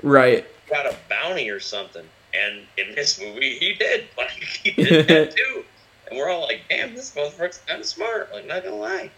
[0.01, 0.45] Right.
[0.69, 2.05] got a bounty or something.
[2.33, 4.09] And in this movie, he did.
[4.17, 4.31] Like,
[4.63, 5.63] he did that too.
[6.09, 8.29] And we're all like, damn, this motherfucker's kind of smart.
[8.33, 9.13] Like, not gonna lie.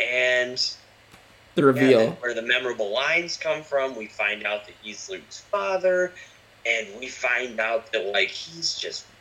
[0.00, 0.58] And
[1.54, 1.74] The reveal.
[1.74, 3.96] then where the memorable lines come from.
[3.96, 6.14] We find out that he's Luke's father,
[6.64, 9.12] and we find out that like he's just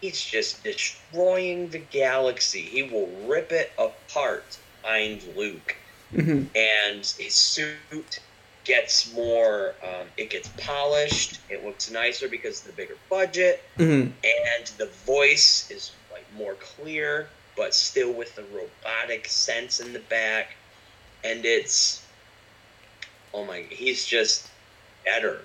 [0.00, 2.62] he's just destroying the galaxy.
[2.62, 4.56] He will rip it apart.
[4.82, 5.74] Find Luke,
[6.12, 7.88] hmm and his suit
[8.64, 9.48] gets more.
[9.84, 9.86] Um,
[10.16, 11.40] it gets polished.
[11.48, 15.99] It looks nicer because of the bigger budget hmm and the voice is
[16.36, 20.54] more clear but still with the robotic sense in the back.
[21.22, 22.02] And it's
[23.34, 24.48] oh my he's just
[25.04, 25.42] better.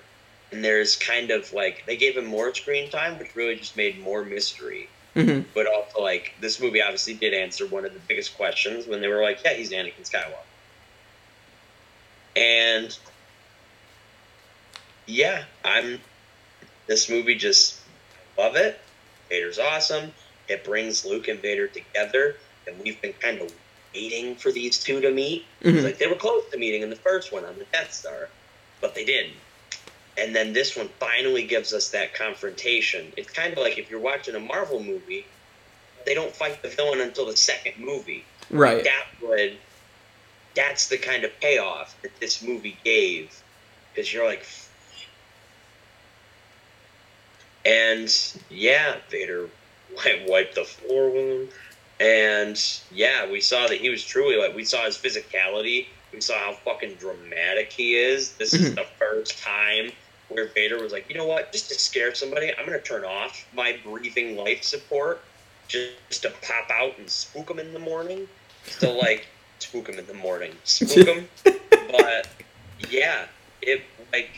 [0.50, 4.00] And there's kind of like they gave him more screen time which really just made
[4.00, 4.88] more mystery.
[5.12, 9.00] Hmm but also like this movie obviously did answer one of the biggest questions when
[9.00, 10.36] they were like yeah he's anakin skywalker.
[12.34, 12.96] And
[15.06, 16.00] yeah i'm
[16.86, 17.78] this movie just
[18.38, 18.80] love it.
[19.28, 20.12] Vader's awesome
[20.48, 23.52] it brings luke and vader together and we've been kind of
[23.94, 25.44] waiting for these two to meet.
[25.62, 28.28] Hmm like they were close to meeting in the first one on the death star
[28.80, 29.36] but they didn't.
[30.18, 33.12] And then this one finally gives us that confrontation.
[33.16, 35.26] It's kind of like if you're watching a marvel movie
[36.04, 38.24] they don't fight the villain until the second movie.
[38.50, 38.84] Right.
[38.84, 39.58] that would
[40.54, 43.42] that's the kind of payoff that this movie gave
[43.94, 44.46] because you're like
[47.64, 49.50] and yeah vader
[49.96, 51.48] wi- wiped the floor with him
[52.00, 56.34] and yeah we saw that he was truly like we saw his physicality we saw
[56.38, 58.74] how fucking dramatic he is this is Mhm.
[58.76, 59.90] the first time
[60.28, 63.46] where vader was like you know what just to scare somebody i'm gonna turn off
[63.54, 65.22] my breathing life support
[65.68, 68.28] just to pop out and spook him in the morning.
[68.66, 69.26] Still like
[69.58, 71.28] spook him in the morning, spook him.
[71.90, 72.28] but
[72.88, 73.24] yeah,
[73.62, 73.82] it
[74.12, 74.30] like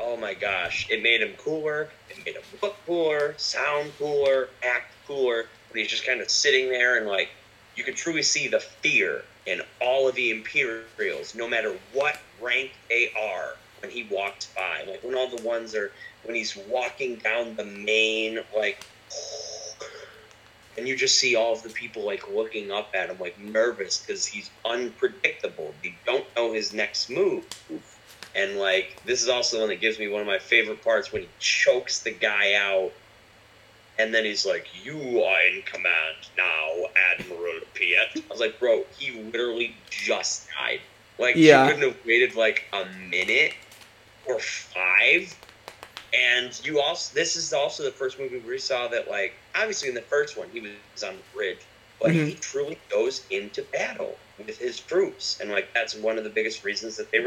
[0.00, 1.90] oh my gosh, it made him cooler.
[2.10, 5.46] It made him look cooler, sound cooler, act cooler.
[5.70, 7.30] When he's just kind of sitting there and like
[7.76, 12.72] you could truly see the fear in all of the Imperials, no matter what rank
[12.88, 13.56] they are.
[13.82, 15.92] When he walked by, like when all the ones are
[16.24, 18.84] when he's walking down the main like
[20.78, 23.98] and you just see all of the people like looking up at him like nervous
[23.98, 25.74] because he's unpredictable.
[25.82, 27.44] They don't know his next move.
[28.36, 31.12] And like this is also the one that gives me one of my favorite parts
[31.12, 32.92] when he chokes the guy out
[33.98, 38.08] and then he's like, You are in command now, Admiral Piet.
[38.14, 40.80] I was like, Bro, he literally just died.
[41.18, 41.64] Like, Yeah.
[41.64, 43.54] you couldn't have waited like a minute
[44.26, 45.34] or five.
[46.12, 49.94] And you also, this is also the first movie we saw that, like, obviously in
[49.94, 51.58] the first one, he was on the bridge,
[52.00, 52.40] but he mm-hmm.
[52.40, 55.38] truly goes into battle with his troops.
[55.40, 57.20] And, like, that's one of the biggest reasons that they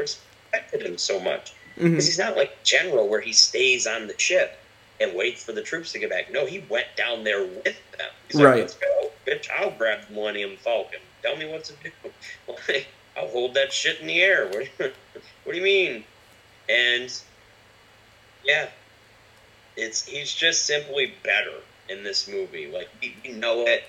[0.51, 1.53] respected him so much.
[1.77, 1.89] Mm-hmm.
[1.91, 4.57] Because he's not like General where he stays on the ship
[4.99, 6.31] and waits for the troops to get back.
[6.31, 8.09] No, he went down there with them.
[8.27, 8.59] He's like, Right.
[8.59, 9.11] let's go.
[9.25, 10.99] Bitch, I'll grab the Millennium Falcon.
[11.21, 11.91] Tell me what to do.
[12.47, 14.47] Like, I'll hold that shit in the air.
[14.47, 14.67] What,
[15.43, 16.03] what do you mean?
[16.69, 17.11] And
[18.45, 18.67] yeah,
[19.75, 21.55] it's he's just simply better
[21.89, 22.71] in this movie.
[22.71, 23.83] Like we, we know it,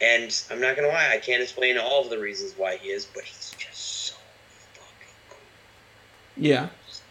[0.00, 3.06] and I'm not gonna lie, I can't explain all of the reasons why he is,
[3.06, 4.05] but he's just so fucking cool
[6.36, 6.68] Yeah.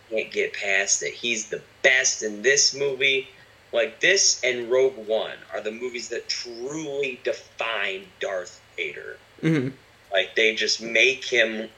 [0.09, 1.13] can't get past it.
[1.13, 3.27] He's the best in this movie.
[3.73, 9.17] Like this and Rogue One are the movies that truly define Darth Vader.
[9.41, 9.69] hmm
[10.11, 11.69] Like they just make him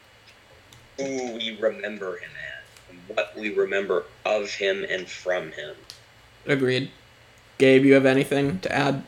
[0.98, 5.76] who we remember him as, and what we remember of him and from him.
[6.46, 6.92] Agreed.
[7.58, 9.04] Gabe, you have anything to add?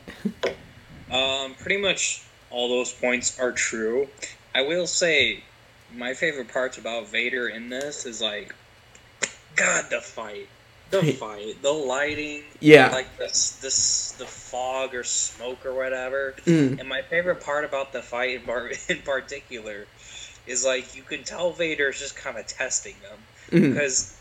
[1.10, 4.08] Um, pretty much all those points are true.
[4.54, 5.42] I will say,
[5.96, 8.54] my favorite parts about Vader in this is like,
[9.56, 10.48] God, the fight,
[10.90, 12.90] the fight, the lighting, Yeah.
[12.90, 16.34] like this, this, the fog or smoke or whatever.
[16.46, 16.78] Mm.
[16.80, 19.86] And my favorite part about the fight in, par- in particular
[20.46, 23.18] is like you can tell Vader's just kind of testing them
[23.60, 23.72] Mhm.
[23.72, 24.16] because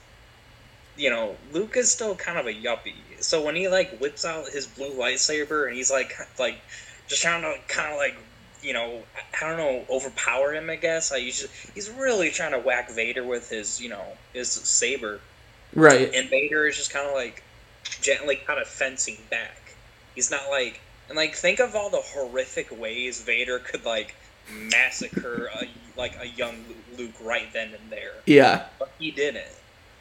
[0.97, 2.93] you know Luke is still kind of a yuppie.
[3.19, 6.59] So when he like whips out his blue lightsaber and he's like like
[7.07, 8.17] just trying to kind of like
[8.61, 9.01] you know
[9.41, 11.11] I don't know overpower him I guess.
[11.11, 15.19] Like he's he's really trying to whack Vader with his you know his saber,
[15.73, 16.13] Right.
[16.13, 17.43] and Vader is just kind of like
[18.01, 19.73] gently kind of fencing back.
[20.15, 24.15] He's not like and like think of all the horrific ways Vader could like
[24.51, 25.65] massacre a,
[25.97, 26.55] like a young
[26.97, 28.65] Luke right then and there Yeah.
[28.79, 29.45] but he didn't.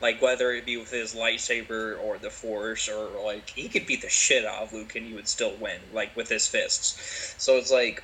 [0.00, 4.00] Like whether it be with his lightsaber or the Force, or like he could beat
[4.02, 7.34] the shit out of Luke and he would still win, like with his fists.
[7.36, 8.02] So it's like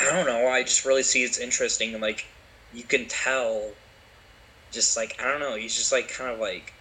[0.00, 0.48] I don't know.
[0.48, 2.24] I just really see it's interesting, and like
[2.74, 3.72] you can tell,
[4.72, 5.56] just like I don't know.
[5.56, 6.72] He's just like kind of like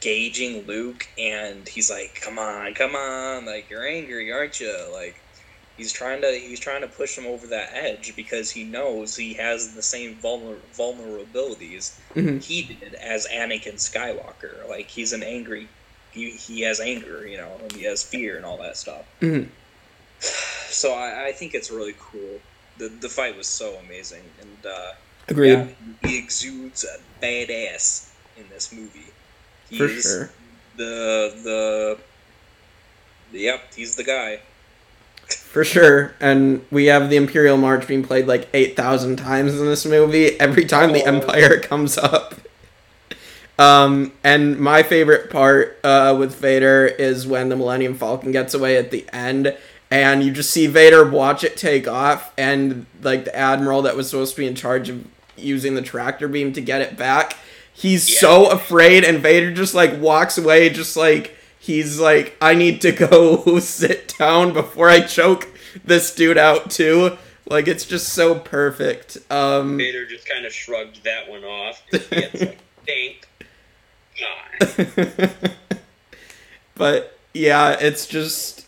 [0.00, 3.46] gauging Luke, and he's like, "Come on, come on!
[3.46, 5.16] Like you're angry, aren't you?" Like
[5.76, 9.34] he's trying to he's trying to push him over that edge because he knows he
[9.34, 12.42] has the same vulner- vulnerabilities Mhm.
[12.42, 14.68] he did as Anakin Skywalker.
[14.68, 15.68] Like he's an angry,
[16.12, 19.04] he, he has anger, you know, and he has fear and all that stuff.
[19.20, 19.48] Mhm.
[20.68, 22.38] So I, I think it's really cool.
[22.78, 24.92] The the fight was so amazing, and uh,
[25.28, 25.52] Agreed.
[25.52, 25.66] yeah,
[26.08, 29.06] he exudes a badass in this movie.
[29.76, 30.30] For He's sure.
[30.76, 31.98] The
[33.32, 34.40] the yep, he's the guy.
[35.28, 36.14] For sure.
[36.20, 40.64] And we have the Imperial March being played like 8,000 times in this movie every
[40.66, 41.06] time the Oh.
[41.16, 42.34] Empire comes up.
[43.58, 48.76] Um, and my favorite part uh, with Vader is when the Millennium Falcon gets away
[48.76, 49.56] at the end,
[49.90, 54.10] and you just see Vader watch it take off, and like the admiral that was
[54.10, 57.36] supposed to be in charge of using the tractor beam to get it back,
[57.72, 58.18] he's Yeah.
[58.20, 62.92] so afraid, and Vader just like walks away, just like he's like, I need to
[63.08, 65.48] go sit down before I choke
[65.84, 67.16] this dude out too.
[67.48, 69.18] Like it's just so perfect.
[69.30, 71.80] Um, Vader just kind of shrugged that one off.
[71.92, 73.28] Like, thank
[74.18, 75.30] God.
[76.74, 78.65] but yeah, it's just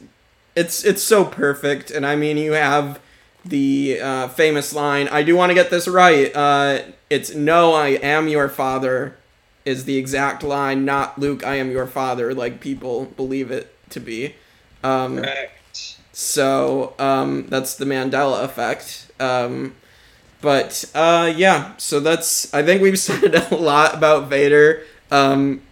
[0.59, 3.01] it's it's so perfect, and I mean you have
[3.45, 5.09] the uh, famous line.
[5.09, 6.35] I do want to get this right.
[6.35, 9.17] Uh, it's "No, I am your father,"
[9.65, 14.01] is the exact line, not "Luke, I am your father," like people believe it to
[14.01, 14.35] be.
[14.83, 15.99] Um, Correct.
[16.13, 19.13] so um, that's the Mandela effect.
[19.21, 19.77] Um,
[20.41, 24.83] but uh, yeah, so that's I think we've said a lot about Vader.
[25.13, 25.63] Um,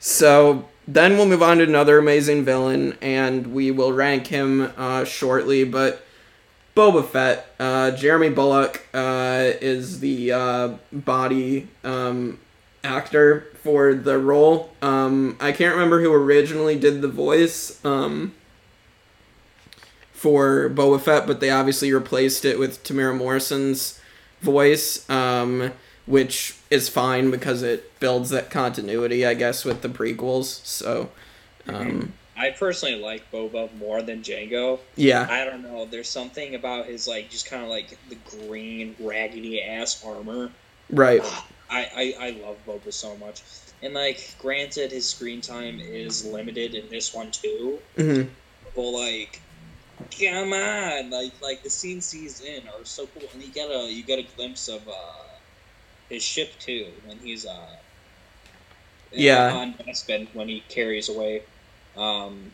[0.00, 5.04] so then we'll move on to another amazing villain, and we will rank him uh,
[5.04, 5.64] shortly.
[5.64, 6.04] But
[6.76, 12.40] Boba Fett, uh, Jeremy Bulloch uh, is the uh, body um,
[12.82, 14.72] actor for the role.
[14.82, 17.84] Um, I can't remember who originally did the voice.
[17.84, 18.34] Um,
[20.22, 24.00] for Boba Fett, but they obviously replaced it with Temuera Morrison's
[24.40, 25.72] voice, um,
[26.06, 30.64] which is fine because it builds that continuity, I guess, with the prequels.
[30.64, 31.10] So,
[31.68, 34.80] um, I personally like Boba more than Jango.
[34.96, 35.26] Yeah.
[35.30, 35.84] I don't know.
[35.84, 38.16] There's something about his like just kind of like the
[38.46, 40.50] green raggedy ass armor.
[40.90, 41.22] Right.
[41.70, 43.42] I, I I love Boba so much.
[43.82, 47.78] And like, granted, his screen time is limited in this one too.
[47.96, 48.22] hmm
[48.74, 49.40] But like,
[50.18, 53.92] come on, like like the scenes he's in are so cool, and you get a
[53.92, 54.92] you get a glimpse of uh,
[56.12, 57.76] his ship too when he's uh
[59.12, 59.52] Yeah.
[59.52, 61.42] on Bespin when he carries away
[61.96, 62.52] um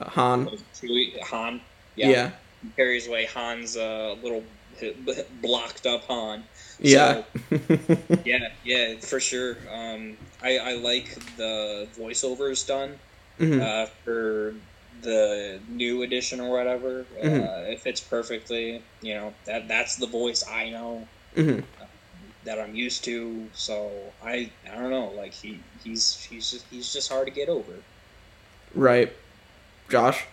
[0.00, 0.48] Han.
[1.30, 1.60] Han
[1.96, 2.30] Yeah.
[2.62, 4.44] he carries away Han's uh, little
[5.40, 6.44] blocked up Han.
[6.78, 7.22] Yeah.
[8.24, 9.56] Yeah, yeah, for sure.
[9.70, 13.00] Um, I I like the voiceovers done.
[13.40, 13.62] Mhm.
[13.62, 14.62] uh, for
[15.00, 17.08] the new edition or whatever.
[17.24, 17.42] Mhm.
[17.42, 18.86] Uh, it fits perfectly.
[19.00, 21.64] You know that that's the voice I know Mhm.
[22.44, 23.48] that I'm used to.
[23.52, 23.90] So
[24.24, 25.12] I I don't know.
[25.16, 27.72] Like he he's he's just he's just hard to get over.
[28.74, 29.12] Right.
[29.88, 30.24] Josh.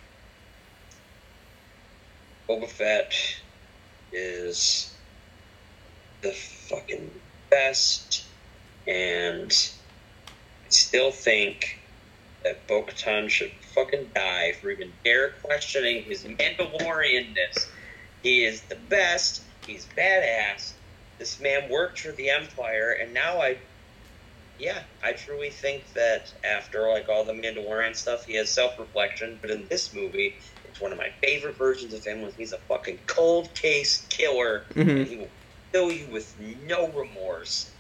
[2.48, 3.14] Boba Fett
[4.14, 4.94] is
[6.22, 7.12] the fucking
[7.50, 8.24] best,
[8.88, 11.80] and I still think
[12.44, 17.68] that Bo Katan should fucking die for even dare questioning his Mandalorianness.
[18.24, 20.72] He is the best, he's badass.
[21.20, 23.60] This man worked for the Empire, and now I.
[24.58, 29.40] Yeah, I truly think that after like all the Mandalorian stuff, he has self-reflection.
[29.42, 32.60] But in this movie, it's one of my favorite versions of him when he's a
[32.68, 35.32] fucking cold case killer hmm and he will
[35.74, 37.76] kill you with no remorse.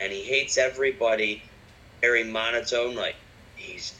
[0.00, 1.44] And he hates everybody.
[2.02, 3.16] Very monotone, like
[3.54, 3.94] he's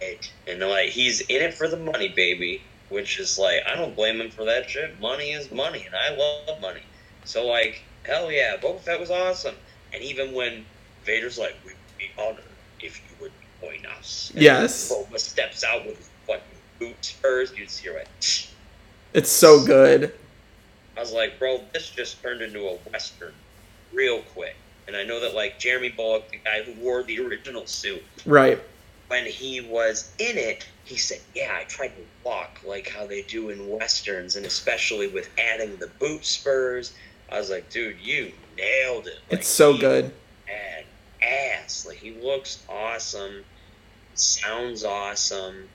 [0.00, 0.24] it.
[0.46, 2.62] And like he's in it for the money, baby.
[2.88, 4.98] Which is like I don't blame him for that shit.
[5.00, 6.66] Money is money, and I love money.
[7.28, 9.54] So like, hell yeah, Boba Fett was awesome.
[9.92, 10.64] And even when
[11.04, 12.42] Vader's like, "We would be honored
[12.80, 14.90] if you would join us," and Yes.
[14.90, 16.42] Boba steps out with his fucking
[16.78, 17.52] boot spurs.
[17.54, 18.08] You'd see her like.
[19.12, 20.14] It's so good.
[20.96, 23.34] I was like, bro, this just turned into a western
[23.92, 24.56] real quick.
[24.86, 28.58] And I know that like Jeremy Bulloch, the guy who wore the original suit, Right.
[29.08, 33.20] when he was in it, he said, "Yeah, I tried to walk like how they
[33.20, 36.92] do in westerns, and especially with adding the boot spurs."
[37.30, 39.18] I was like, "Dude, you nailed it!
[39.30, 40.12] Like, It's so good.
[40.48, 40.86] And
[41.22, 41.84] ass.
[41.86, 43.44] Like he looks awesome,
[44.14, 45.68] sounds awesome.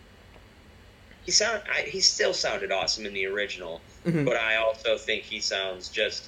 [1.26, 4.26] He sound I, he still sounded awesome in the original, Mhm.
[4.26, 6.28] but I also think he sounds just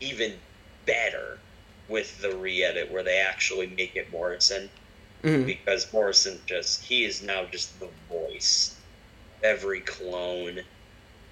[0.00, 0.38] even
[0.86, 1.38] better
[1.88, 4.70] with the re-edit where they actually make it Morrison
[5.22, 5.46] Mhm.
[5.46, 8.74] because Morrison just he is now just the voice
[9.44, 10.62] every clone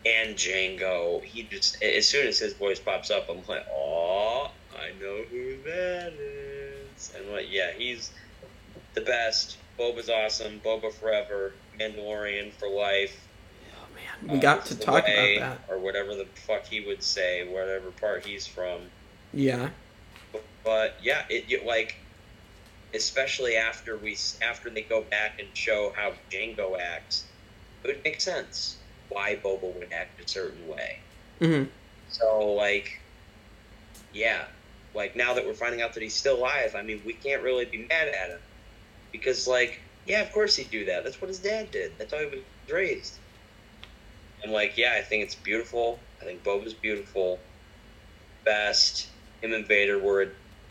[0.06, 1.22] and Jango.
[1.22, 5.56] He just as soon as his voice pops up, I'm like, oh, I know who
[5.64, 7.12] that is.
[7.16, 8.10] And like, yeah, he's
[8.94, 9.58] the best.
[9.78, 10.60] Boba's awesome.
[10.64, 11.52] Boba forever.
[11.78, 13.26] Mandalorian for life.
[13.74, 15.72] Oh man, we Uh, got this to talk way, about that.
[15.72, 18.80] or whatever the fuck he would say, whatever part he's from.
[19.32, 19.70] Yeah.
[20.64, 21.96] But yeah, it you, like,
[22.92, 27.24] especially after we after they go back and show how Jango acts,
[27.82, 28.76] it would make sense
[29.10, 30.98] why Boba would act a certain way.
[31.40, 31.64] hmm
[32.08, 32.90] So like,
[34.12, 34.44] yeah,
[34.94, 37.66] like now that we're finding out that he's still alive, I mean, we can't really
[37.66, 38.40] be mad at him
[39.12, 41.04] because like, yeah, of course he'd do that.
[41.04, 41.92] That's what his dad did.
[41.98, 42.40] That's how he was
[42.72, 43.14] raised.
[44.42, 45.98] And like, yeah, I think it's beautiful.
[46.20, 47.38] I think Boba's beautiful.
[48.44, 49.08] Best.
[49.42, 50.28] Him and Vader were a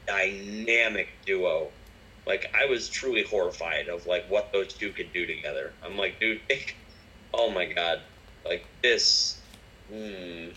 [0.08, 1.70] dynamic duo.
[2.26, 5.72] Like I was truly horrified of like what those two could do together.
[5.84, 6.42] I'm like, dude,
[7.34, 8.02] oh my god,
[8.46, 9.40] like this.
[9.92, 10.50] Hmm.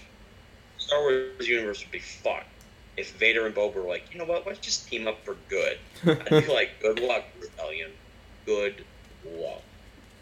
[0.79, 2.47] Star Wars universe would be fucked
[2.97, 4.47] if Vader and Boba were like, you know what?
[4.47, 5.79] Let's just team up for good.
[6.05, 7.91] I'd be like, good luck, Rebellion.
[8.45, 8.85] Good
[9.25, 9.63] luck.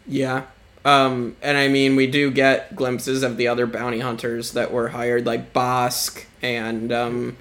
[0.07, 0.45] Yeah.
[0.83, 4.89] Um, and I mean, we do get glimpses of the other bounty hunters that were
[4.89, 7.37] hired, like Bossk and um,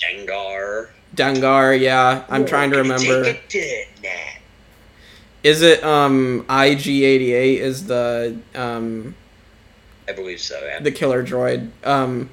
[0.00, 0.88] Dengar.
[1.14, 1.78] Dengar.
[1.78, 3.20] Yeah, I'm trying to remember.
[3.20, 4.38] Is it to that.
[5.42, 9.14] Is it um IG88 is the um
[10.10, 10.58] I believe so.
[10.64, 10.80] Yeah.
[10.80, 11.70] the killer droid?
[11.84, 12.30] Um,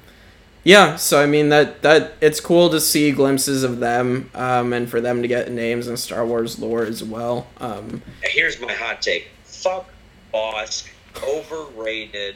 [0.64, 0.96] yeah.
[0.96, 5.00] So I mean that that it's cool to see glimpses of them um and for
[5.00, 7.46] them to get names in Star Wars lore as well.
[7.58, 9.28] Um, Here's my hot take.
[9.44, 9.88] Fuck
[10.34, 10.88] Bossk.
[11.22, 12.34] Overrated.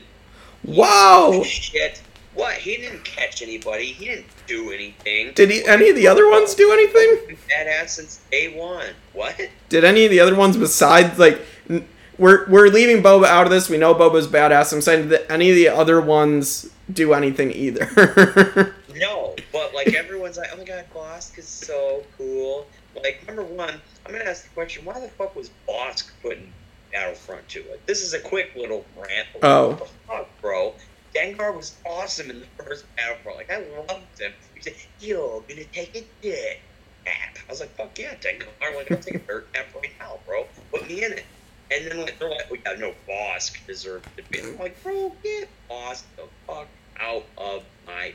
[0.64, 1.43] wow.
[1.45, 2.03] Shit.
[2.34, 2.55] What?
[2.55, 3.86] He didn't catch anybody.
[3.86, 5.32] He didn't do anything.
[5.34, 7.36] Did he, any of the other ones do anything?
[7.51, 8.86] Badass since day one.
[9.12, 9.38] What?
[9.68, 11.86] Did any of the other ones besides like n-
[12.23, 13.68] we're we're leaving Boba out of this?
[13.68, 14.73] We know Boba's badass.
[14.73, 18.75] I'm saying that any of the other ones do anything either.
[18.95, 22.66] No, but like everyone's like, oh my god, Bossk is so cool.
[22.95, 26.53] Like, number one, I'm gonna ask the question: Why the fuck was Bossk putting
[26.93, 27.87] Battlefront to it?
[27.87, 29.29] This is a quick little rant.
[29.43, 29.70] Oh.
[29.70, 30.75] what the fuck, bro.
[31.14, 33.39] Dengar was awesome in the first Battlefront.
[33.39, 34.33] Like, I loved him.
[34.55, 36.61] He said, "You're gonna take a
[37.05, 38.47] nap." I was like, "Fuck yeah, Dengar!
[38.77, 40.47] Like, I'm taking a dirt nap right now, bro.
[40.70, 41.25] Put me in it."
[41.73, 45.12] And then like, they're like, "We got no Bossk deserved to be." I'm like, "Bro,
[45.23, 46.66] get Bossk the fuck
[47.01, 48.12] out of my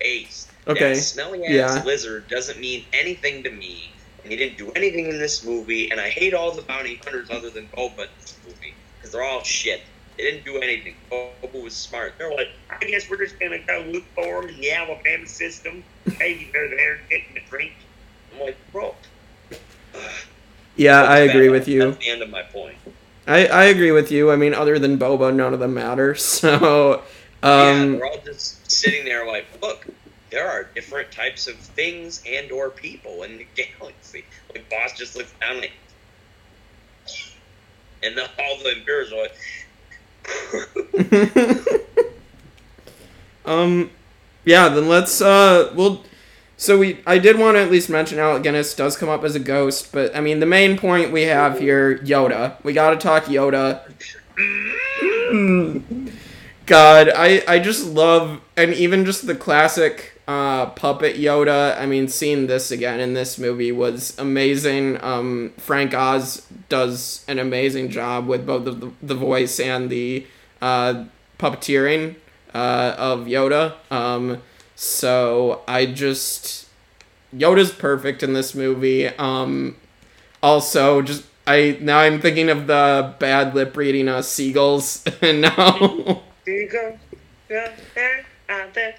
[0.00, 0.94] face." Okay.
[0.94, 1.82] That smelly ass Yeah.
[1.84, 3.90] lizard doesn't mean anything to me.
[4.22, 5.90] And he didn't do anything in this movie.
[5.90, 9.22] And I hate all the bounty hunters other than Boba in this movie because they're
[9.22, 9.82] all shit.
[10.16, 10.94] They didn't do anything.
[11.10, 12.14] Boba was smart.
[12.16, 15.84] They're like, I guess we're just gonna go look for him in the Alabama system.
[16.18, 17.72] Maybe they're there getting a drink.
[18.32, 18.94] I'm like, bro.
[20.76, 21.84] Yeah, I agree with you.
[21.92, 22.74] That's the end of my point.
[23.26, 24.30] I, I agree with you.
[24.30, 26.14] I mean, other than Boba, none of them matter.
[26.24, 27.02] So,
[27.42, 29.86] yeah, um, they're all just sitting there like, look,
[30.30, 33.46] there are different types of things and or people in the
[33.78, 34.24] galaxy.
[34.52, 35.72] Like boss just looks down like,
[38.02, 39.32] and then all the Imperials are like,
[43.46, 43.90] um,
[44.44, 44.68] yeah.
[44.68, 46.02] Then let's uh, we'll.
[46.64, 49.34] So we, I did want to at least mention Alec Guinness does come up as
[49.34, 52.56] a ghost, but I mean the main point we have here, Yoda.
[52.64, 53.82] We got to talk Yoda.
[56.64, 61.78] God, I I just love and even just the classic uh, puppet Yoda.
[61.78, 65.04] I mean, seeing this again in this movie was amazing.
[65.04, 70.26] Um, Frank Oz does an amazing job with both the the voice and the
[70.62, 71.04] uh,
[71.38, 72.14] puppeteering
[72.54, 73.74] uh, of Yoda.
[73.90, 74.40] Um,
[74.76, 76.66] so I just
[77.36, 79.08] Yoda's perfect in this movie.
[79.08, 79.76] Um,
[80.42, 86.22] also, just I now I'm thinking of the bad lip reading uh, seagulls, and now.
[86.44, 86.98] Here you go.
[87.48, 88.94] Yeah, there, out there.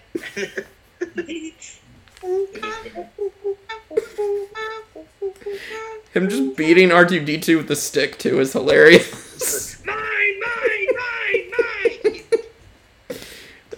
[6.13, 9.83] Him just beating R2D2 with the stick too is hilarious.
[9.85, 9.95] mine,
[10.39, 13.17] mine, mine, mine.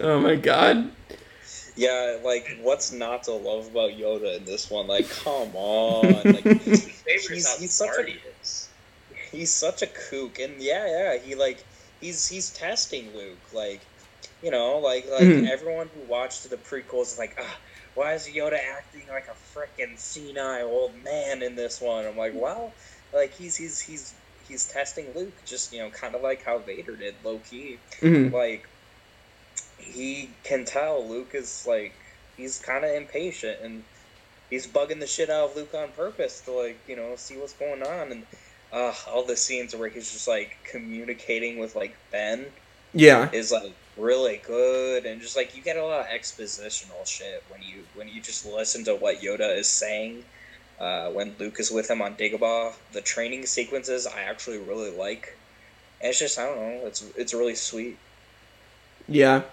[0.00, 0.90] oh my god.
[1.78, 4.88] Yeah, like what's not to love about Yoda in this one?
[4.88, 8.08] Like, come on, like He's- he's such a-
[8.42, 8.68] is.
[9.30, 11.58] he's such a kook, and yeah, yeah, he like
[12.00, 13.80] he's he's testing Luke, like
[14.42, 15.48] you know, like like Mhm.
[15.48, 17.56] everyone who watched the prequels is like, ah,
[17.94, 22.04] why is Yoda acting like a freaking senile old man in this one?
[22.06, 22.72] I'm like, well,
[23.14, 24.14] like he's he's he's
[24.48, 27.78] he's testing Luke, just you know, kind of like how Vader did, low key.
[28.00, 28.32] Mhm.
[28.32, 28.68] like
[29.88, 31.94] he can tell Luke is like
[32.36, 33.84] he's kind of impatient and
[34.50, 37.54] he's bugging the shit out of Luke on purpose to like you know see what's
[37.54, 38.26] going on and
[38.72, 42.52] uh, all the scenes where he's just like communicating with like Ben
[42.92, 43.30] Yeah.
[43.32, 47.62] is like really good and just like you get a lot of expositional shit when
[47.62, 50.24] you when you just listen to what Yoda is saying
[50.80, 52.74] uh, when Luke is with him on Dagobah.
[52.92, 55.26] The training sequences I actually really like.
[56.00, 58.00] And it's just I don't know, it's it's really sweet.
[59.08, 59.44] Yeah.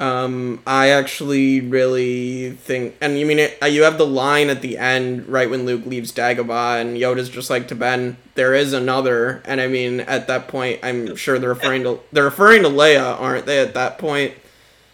[0.00, 4.62] Um, I actually really think, and you mean it, uh, you have the line at
[4.62, 8.72] the end, right when Luke leaves Dagobah, and Yoda's just like to Ben, "There is
[8.72, 12.70] another," and I mean, at that point, I'm sure they're referring to they're referring to
[12.70, 13.60] Leia, aren't they?
[13.60, 14.32] At that point.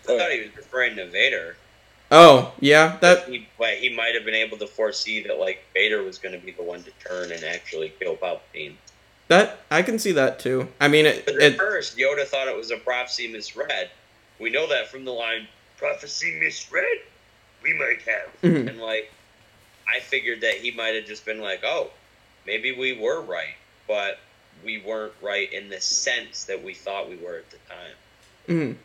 [0.08, 1.56] I thought he was referring to Vader.
[2.10, 6.02] Oh yeah, that he, but he might have been able to foresee that like Vader
[6.02, 8.74] was going to be the one to turn and actually kill Palpatine.
[9.28, 10.66] that I can see that too.
[10.80, 13.90] I mean, it, But at it first, Yoda thought it was a prophecy misread.
[14.38, 17.00] We know that from the line "prophecy misread."
[17.62, 18.68] We might have, Mhm.
[18.68, 19.10] and like,
[19.88, 21.90] I figured that he might have just been like, "Oh,
[22.46, 23.54] maybe we were right,
[23.88, 24.18] but
[24.64, 27.94] we weren't right in the sense that we thought we were at the time."
[28.48, 28.76] Mhm.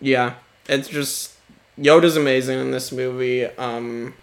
[0.00, 0.34] Yeah,
[0.68, 1.32] it's just
[1.78, 3.44] Yoda's amazing in this movie.
[3.44, 4.14] Um,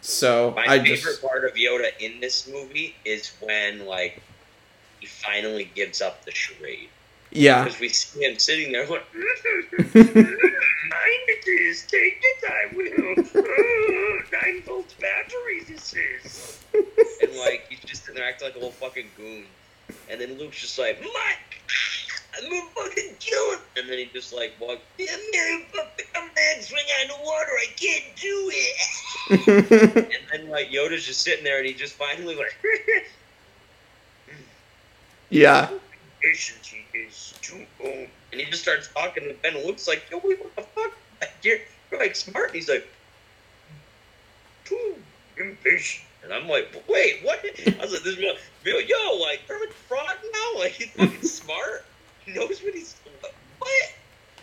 [0.00, 4.20] so My I favorite just part of Yoda in this movie is when like
[4.98, 6.88] he finally gives up the charade.
[7.32, 9.94] Yeah, Because we see him sitting there like, mind
[11.28, 13.24] it is, take it, I will.
[13.36, 16.58] Oh, nine volt battery this is.
[16.74, 19.44] and like, he's just sitting there acting like a little fucking goon.
[20.08, 21.62] And then Luke's just like, Mike,
[22.36, 23.60] I'm gonna fucking kill him.
[23.76, 27.24] And then he just like, walk, I'm gonna fucking, I'm gonna swing out in the
[27.24, 29.96] water, I can't do it.
[30.12, 32.56] and then like, Yoda's just sitting there and he just finally like,
[35.30, 35.68] yeah,
[36.22, 38.08] he is too old.
[38.32, 39.64] And he just starts talking to Ben.
[39.66, 40.92] looks like, yo, wait, what the fuck?
[41.20, 41.58] Like, you're,
[41.90, 42.48] you're like smart.
[42.48, 42.86] And he's like,
[44.64, 44.96] too
[45.38, 46.06] impatient.
[46.22, 47.38] And I'm like, wait, what?
[47.44, 50.40] I was like, this is yo, yo, like Kermit Frog now?
[50.60, 51.84] Like he's fucking smart.
[52.18, 53.00] He knows what he's
[53.58, 53.84] what?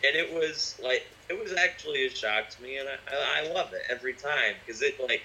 [0.03, 3.73] And it was like, it was actually a shock to me, and I, I love
[3.73, 5.21] it every time because it like,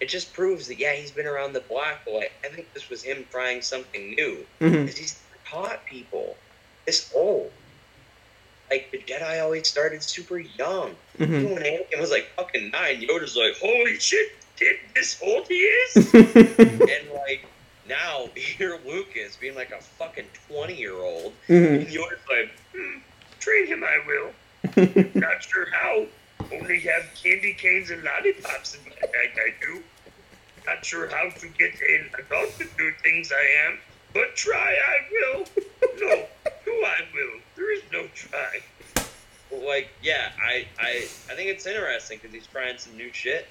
[0.00, 2.00] it just proves that yeah, he's been around the block.
[2.04, 5.20] But like, I think this was him trying something new hmm because he's
[5.52, 6.36] taught people
[6.86, 7.50] this old.
[8.70, 10.94] Like the Jedi always started super young.
[11.18, 15.46] hmm Even when Anakin was like fucking nine, Yoda's like, holy shit, did this old
[15.46, 15.96] he is?
[16.14, 17.44] and like
[17.88, 22.98] now here Lucas being like a fucking twenty year old, hmm and Yoda's like, hmm,
[23.40, 24.30] train him, I will.
[25.14, 26.06] Not sure how.
[26.52, 29.82] Only have candy canes and lollipops in my bag, I do.
[30.66, 33.78] Not sure how to get an adult to do things I am,
[34.14, 35.46] but try I will.
[36.00, 36.26] No,
[36.64, 37.40] do I will.
[37.56, 38.60] There is no try.
[39.52, 43.46] Like, yeah, I, I, I think it's interesting because he's trying some new shit.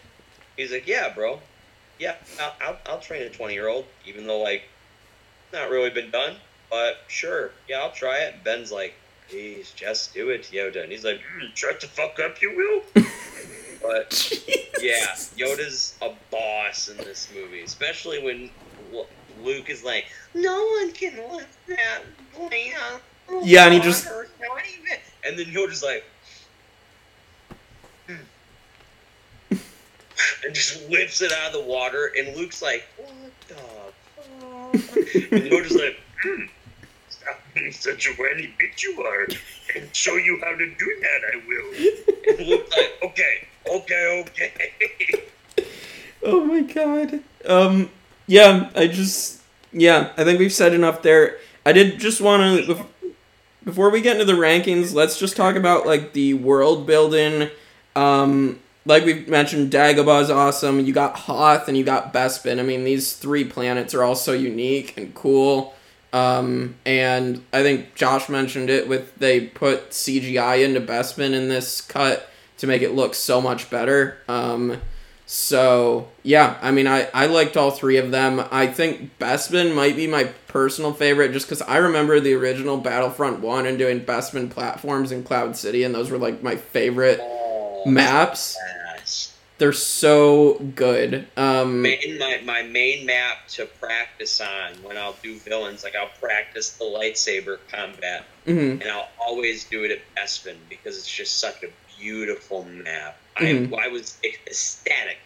[0.57, 1.39] He's like, yeah, bro.
[1.99, 4.63] Yeah, I'll, I'll, I'll train a 20 year old, even though, like,
[5.53, 6.35] not really been done.
[6.69, 8.43] But sure, yeah, I'll try it.
[8.43, 8.95] Ben's like,
[9.29, 10.83] please, just do it, Yoda.
[10.83, 13.03] And he's like, mm, shut the fuck up, you will.
[13.81, 14.31] but
[14.81, 18.49] yeah, Yoda's a boss in this movie, especially when
[19.43, 22.01] Luke is like, no one can lift that
[22.33, 22.73] plane
[23.29, 26.03] of Yeah, and he just- water, not even-" And then Yoda's like,
[28.07, 28.15] "Hmm."
[30.45, 33.11] and just whips it out of the water, and Luke's like, what
[33.47, 34.95] the fuck?
[35.31, 36.43] and Yoda's like, hmm,
[37.09, 39.27] stop being such a whiny bitch you are,
[39.75, 42.37] and show you how to do that, I will.
[42.37, 45.23] And Luke's like, okay, okay, okay.
[46.23, 47.19] Oh my god.
[47.45, 47.89] Um.
[48.31, 48.69] Yeah.
[48.75, 49.41] I just.
[49.73, 50.13] Yeah.
[50.15, 51.37] I think we've said enough there.
[51.65, 52.85] I did just want to.
[53.65, 57.49] Before we get into the rankings, let's just talk about like the world building.
[57.95, 58.59] Um.
[58.83, 60.79] Like we mentioned, Dagobah's awesome.
[60.79, 62.59] You got Hoth and you got Bespin.
[62.59, 65.75] I mean, these three planets are all so unique and cool.
[66.13, 71.79] Um, and I think Josh mentioned it with they put CGI into Bespin in this
[71.79, 72.27] cut
[72.57, 74.17] to make it look so much better.
[74.27, 74.81] Um,
[75.33, 78.43] so yeah, I mean, I I liked all three of them.
[78.51, 83.39] I think Bespin might be my personal favorite, just because I remember the original Battlefront
[83.39, 87.83] One and doing Bespin platforms in Cloud City, and those were like my favorite Oh,
[87.85, 88.57] maps.
[89.57, 91.27] They're so good.
[91.37, 96.09] Um, Main, my, my main map to practice on when I'll do villains, like I'll
[96.19, 98.81] practice the lightsaber combat, mhm.
[98.81, 101.67] and I'll always do it at Bespin because it's just such a
[101.97, 103.20] beautiful map.
[103.37, 103.77] Mhm.
[103.77, 105.17] I, I was ecstatic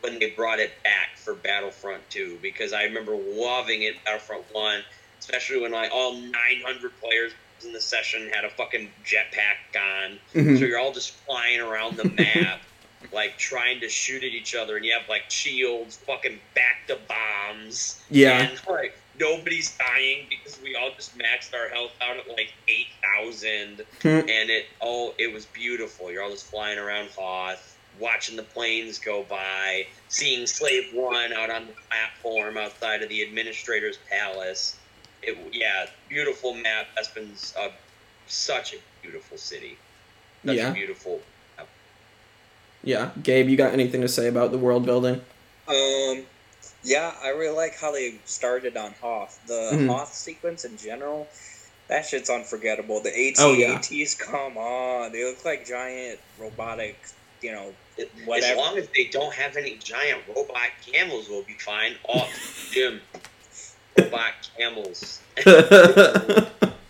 [0.00, 4.82] when they brought it back for Battlefront 2 because I remember loving it Battlefront 1,
[5.18, 7.32] especially when like all 900 players
[7.64, 10.18] in the session had a fucking jetpack on.
[10.34, 10.58] Mhm.
[10.58, 12.60] So you're all just flying around the map,
[13.12, 18.02] like trying to shoot at each other, and you have like shields, fucking bacta bombs.
[18.10, 18.42] Yeah.
[18.42, 22.88] And like nobody's dying because we all just maxed our health out at like eight
[23.02, 24.28] thousand, Hmm.
[24.28, 26.10] and it all it was beautiful.
[26.10, 31.50] You're all just flying around Hoth, watching the planes go by, seeing Slave One out
[31.50, 34.76] on the platform outside of the administrator's palace.
[35.22, 36.86] It yeah, beautiful map.
[36.96, 37.68] Bespin's uh,
[38.26, 39.78] such a beautiful city.
[40.44, 40.70] Such Yeah.
[40.70, 41.20] a beautiful.
[42.82, 45.22] Yeah, Gabe, you got anything to say about the world building?
[45.66, 46.26] Um,
[46.84, 49.38] yeah, I really like how they started on Hoth.
[49.46, 49.86] The Mhm.
[49.88, 51.28] Hoth sequence in general,
[51.88, 53.00] that shit's unforgettable.
[53.00, 53.80] The AT-ATs, Oh, yeah.
[54.30, 56.96] come on, they look like giant robotic,
[57.40, 61.96] you know, As long as they don't have any giant robot camels, we'll be fine.
[62.08, 63.00] Off Jim,
[63.96, 65.20] robot camels.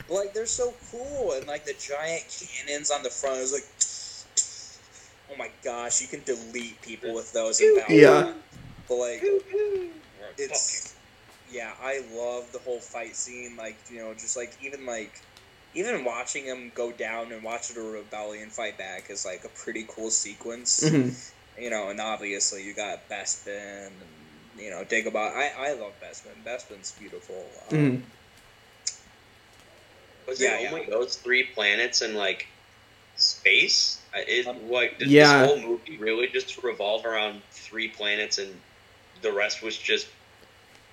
[0.09, 3.67] like they're so cool, and like the giant cannons on the front is like,
[5.31, 8.33] oh my gosh, you can delete people with those in Yeah.
[8.89, 9.23] But like,
[10.39, 10.97] it's
[11.47, 15.15] yeah i love the whole fight scene like you know just like even like
[15.75, 19.87] even watching him go down and watching the rebellion fight back is like a pretty
[19.89, 21.15] cool sequence Mhm.
[21.59, 26.45] you know and obviously you got bespin and you know dagobah i i love bespin
[26.45, 28.03] bespin's beautiful um, Mhm.
[30.27, 30.73] Was Yeah, it yeah.
[30.73, 32.47] only those three planets in like
[33.17, 34.07] space?
[34.15, 35.23] It Um, like did Yeah.
[35.23, 38.63] this whole movie really just revolve around three planets and
[39.25, 40.07] the rest was just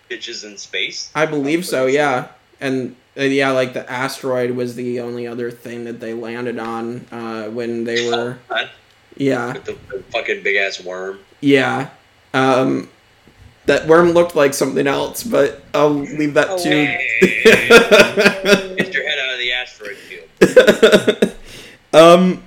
[0.09, 1.11] bitches in space?
[1.13, 2.29] I believe so, yeah.
[2.59, 7.05] And uh, yeah, like the asteroid was the only other thing that they landed on
[7.11, 8.37] uh, when they were.
[9.17, 11.19] Yeah, With the, the fucking big ass worm.
[11.41, 11.89] yeah.
[12.33, 12.89] Um,
[13.65, 16.63] that worm looked like something else, but I'll leave that Oh, to.
[18.77, 21.35] Get your head out of the asteroid field.
[21.93, 22.43] um,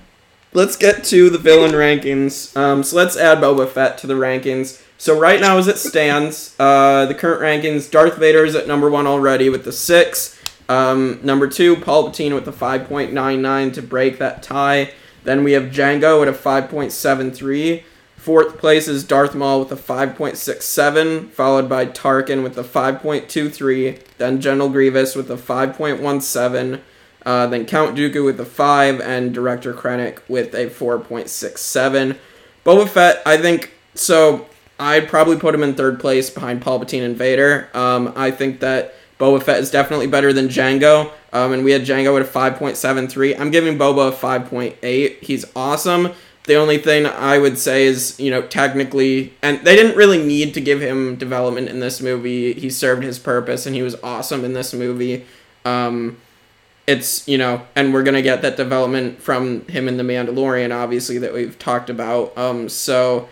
[0.55, 2.57] let's get to the villain rankings.
[2.57, 4.83] Um, so let's add Boba Fett to the rankings.
[4.97, 8.91] So right now, as it stands, uh, the current rankings: Darth Vader is at number
[8.91, 10.41] one already with the six.
[10.69, 14.93] Um, number two, Palpatine with nine nine to break that tie.
[15.25, 17.85] Then we have Jango at a five point seven three.
[18.25, 24.41] Fourth place is Darth Maul with a 5.67, followed by Tarkin with a 5.23, then
[24.41, 26.81] General Grievous with a 5.17,
[27.27, 32.17] uh, then Count Dooku with a 5, and Director Krennic with a 4.67.
[32.65, 34.47] Boba Fett, I think, so
[34.79, 37.69] I'd probably put him in third place behind Palpatine and Vader.
[37.75, 41.83] Um, I think that Boba Fett is definitely better than Jango, um, and we had
[41.83, 43.39] Jango at a 5.73.
[43.39, 45.23] I'm giving Boba a 5.8.
[45.23, 46.11] He's awesome.
[46.47, 50.53] The only thing I would say is, you know, technically, and they didn't really need
[50.55, 52.53] to give him development in this movie.
[52.53, 55.25] He served his purpose, and he was awesome in this movie.
[55.65, 56.19] Um,
[56.87, 61.17] it's you know, and we're gonna get that development from him in the Mandalorian, obviously
[61.19, 62.37] that we've talked about.
[62.37, 63.29] Um, so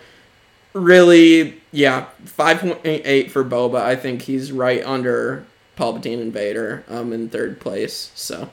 [0.73, 3.81] really, yeah, five point eight for Boba.
[3.81, 5.45] I think he's right under
[5.77, 8.11] Palpatine and Vader, um, in third place.
[8.15, 8.49] So.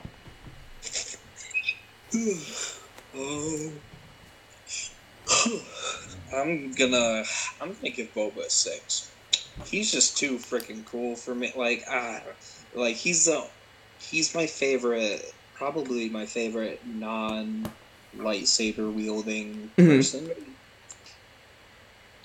[3.15, 3.71] Oh.
[6.33, 7.23] I'm gonna
[7.61, 9.11] I'm gonna give Boba a six.
[9.65, 11.51] He's just too freaking cool for me.
[11.55, 12.21] Like ah,
[12.73, 13.45] like he's the
[13.99, 17.69] he's my favorite, probably my favorite non
[18.17, 19.87] lightsaber wielding Mhm.
[19.97, 20.31] person.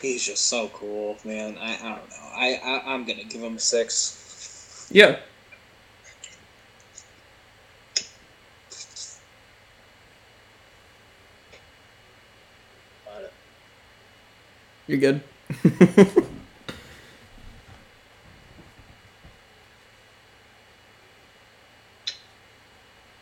[0.01, 1.57] He's just so cool, man.
[1.59, 2.31] I, I don't know.
[2.35, 4.89] I, I I'm gonna give him a six.
[4.91, 5.17] Yeah.
[14.87, 15.21] You're good.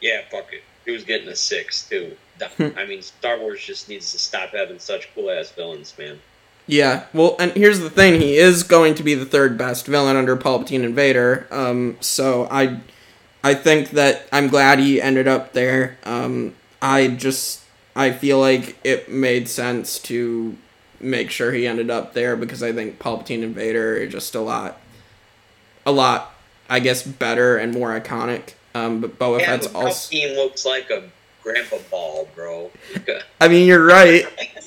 [0.05, 0.63] Yeah, fuck it.
[0.85, 2.15] He was getting a six too.
[2.77, 6.21] I mean, Star Wars just needs to stop having such cool ass villains, man.
[6.67, 10.17] Yeah, well, and here's the thing: he is going to be the third best villain
[10.17, 11.47] under Palpatine and Vader.
[11.51, 12.81] Um, so I,
[13.43, 15.99] I think that I'm glad he ended up there.
[16.05, 20.57] Um, I just I feel like it made sense to
[21.01, 24.41] make sure he ended up there because I think Palpatine and Vader are just a
[24.41, 24.81] lot,
[25.87, 26.35] a lot,
[26.69, 28.55] I guess, better and more iconic.
[28.75, 29.89] Um, but Boba yeah, Fett's also.
[29.89, 31.05] Palpatine looks like a
[31.43, 32.71] grandpa ball, bro.
[33.41, 34.27] I mean, you're right,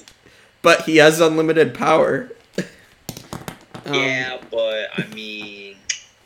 [0.67, 2.29] but he has unlimited power.
[2.57, 2.65] Um,
[3.93, 5.77] yeah, but I mean,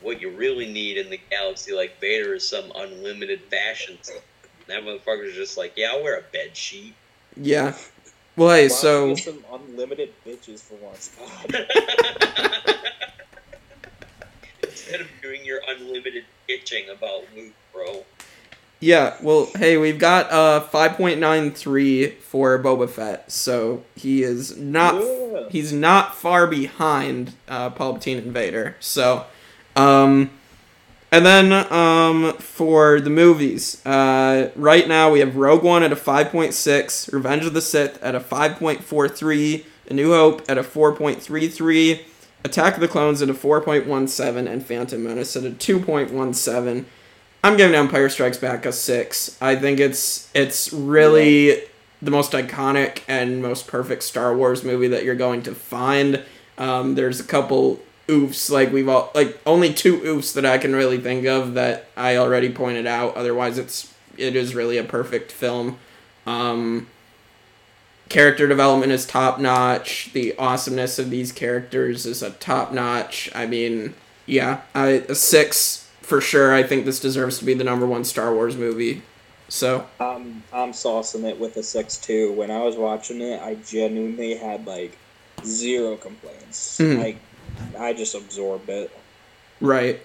[0.02, 4.00] what you really need in the galaxy like Vader is some unlimited fashion.
[4.66, 6.96] That motherfucker's just like, yeah, I'll wear a bed sheet.
[7.38, 7.76] Yeah.
[8.36, 11.16] Well, hey, Why so don't you some unlimited bitches for once.
[14.64, 18.04] Instead of doing your unlimited bitching about Luke, bro.
[18.82, 25.44] Yeah, well, hey, we've got uh 5.93 for Boba Fett, so he is not Yeah.
[25.50, 28.76] he's not far behind uh Palpatine and Vader.
[28.80, 29.26] So,
[29.76, 30.32] um
[31.12, 35.96] and then um for the movies, uh right now we have Rogue One at a
[35.96, 42.02] 5.6, Revenge of the Sith at a 5.43, A New Hope at a 4.33,
[42.44, 46.86] Attack of the Clones at a 4.17 and Phantom Menace at a 2.17.
[47.44, 49.38] I'm giving Empire Strikes Back a 6.
[49.42, 51.64] I think it's it's really
[52.02, 56.24] the most iconic and most perfect Star Wars movie that you're going to find.
[56.58, 60.76] Um, there's a couple oofs like we've all like only two oofs that I can
[60.76, 63.16] really think of that I already pointed out.
[63.16, 65.80] Otherwise, it's it is really a perfect film.
[66.28, 66.88] Um,
[68.08, 70.12] character development is top notch.
[70.14, 73.32] The awesomeness of these characters is a top notch.
[73.34, 73.96] I mean,
[74.28, 76.54] yeah, I, a six for sure.
[76.54, 79.02] I think this deserves to be the number one Star Wars movie.
[79.50, 82.32] So I'm I'm saucing it with a six two.
[82.34, 84.98] When I was watching it, I genuinely had like
[85.46, 86.78] zero complaints.
[86.80, 87.00] Mhm.
[87.00, 87.18] Like
[87.78, 88.92] I just absorbed it.
[89.60, 90.00] right,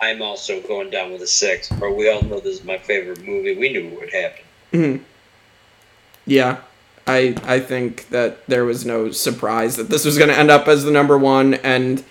[0.00, 1.92] I'm also going down with a six, bro.
[1.92, 3.56] We all know this is my favorite movie.
[3.56, 4.44] We knew what would happen.
[4.72, 5.00] Mhm.
[6.26, 6.58] yeah.
[7.06, 10.68] I I think that there was no surprise that this was going to end up
[10.68, 12.04] as the number one, and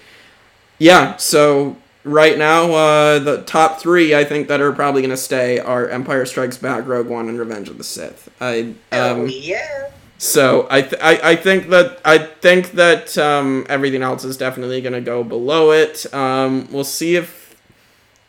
[0.80, 1.16] yeah.
[1.18, 5.60] So right now, uh, the top three I think that are probably going to stay
[5.60, 8.30] are Empire Strikes Back, Rogue One, and Revenge of the Sith.
[8.40, 9.92] I Hell um, yeah.
[10.18, 14.82] So I, th- I I think that I think that um, everything else is definitely
[14.82, 16.12] gonna go below it.
[16.14, 17.56] Um, we'll see if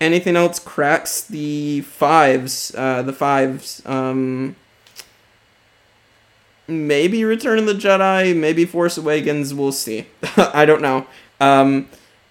[0.01, 2.75] anything else cracks the fives.
[2.77, 3.83] Uh, the fives.
[3.87, 4.57] Um,
[6.67, 8.37] maybe Return of the Jedi.
[8.37, 9.55] Maybe Force Awakens.
[9.55, 10.07] We'll see.
[10.37, 11.07] I don't know.
[11.41, 11.89] Um,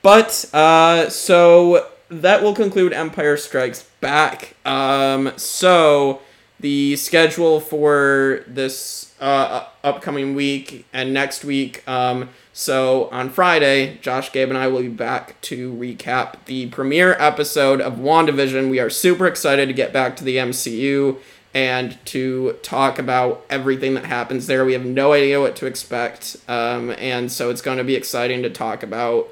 [0.07, 4.55] but uh, so that will conclude Empire Strikes Back.
[4.65, 6.21] Um, so
[6.61, 11.85] the schedule for this uh, upcoming week and next week.
[11.89, 17.17] Um, so on Friday, Josh, Gabe, and I will be back to recap the premiere
[17.19, 18.69] episode of WandaVision.
[18.69, 21.17] We are super excited to get back to the MCU
[21.53, 24.63] and to talk about everything that happens there.
[24.63, 28.41] We have no idea what to expect, um, and so it's going to be exciting
[28.43, 29.27] to talk about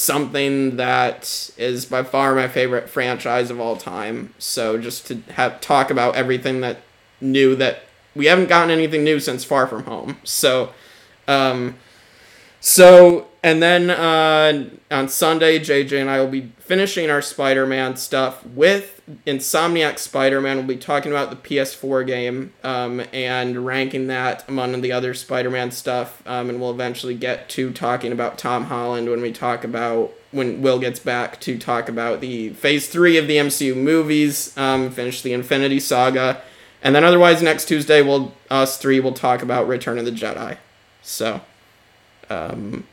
[0.00, 4.32] something that is by far my favorite franchise of all time.
[4.38, 6.78] So just to have talk about everything that
[7.20, 7.82] new that
[8.14, 10.16] we haven't gotten anything new since Far From Home.
[10.24, 10.72] So,
[11.28, 11.76] um,
[12.60, 18.44] so and then uh, on Sunday, JJ and I will be finishing our Spider-Man stuff
[18.44, 20.58] with Insomniac Spider-Man.
[20.58, 25.70] We'll be talking about the PS4 game um, and ranking that among the other Spider-Man
[25.70, 30.12] stuff, um, and we'll eventually get to talking about Tom Holland when we talk about
[30.32, 34.90] when Will gets back to talk about the Phase Three of the MCU movies, um,
[34.90, 36.42] finish the Infinity Saga,
[36.82, 40.58] and then otherwise next Tuesday we'll us three will talk about Return of the Jedi.
[41.02, 41.40] So.
[42.28, 42.84] Um,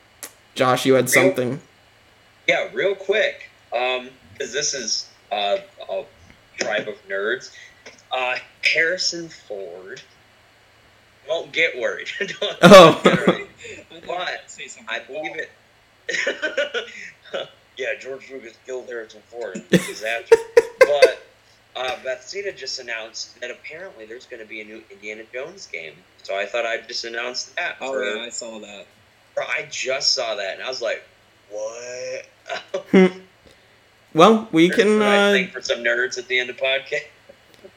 [0.57, 1.61] Josh, you had something.
[2.47, 6.03] Yeah, real quick, because um, this is uh, a
[6.57, 7.51] tribe of nerds.
[8.11, 10.01] Uh, Harrison Ford.
[11.27, 12.07] Don't get worried.
[12.19, 13.01] Don't oh.
[13.03, 13.47] Get worried.
[14.07, 15.51] but I believe it.
[17.77, 19.61] yeah, George Lucas killed Harrison Ford.
[19.69, 20.37] Disaster.
[20.79, 21.23] but
[21.75, 25.93] uh, Bethesda just announced that apparently there's going to be a new Indiana Jones game.
[26.23, 27.75] So I thought I'd just announce that.
[27.79, 28.87] Oh for, yeah, I saw that.
[29.37, 31.03] Bro, I just saw that and I was like,
[31.51, 32.25] what?
[34.15, 34.99] well, we can.
[34.99, 37.03] Uh, think for some nerds at the end of podcast.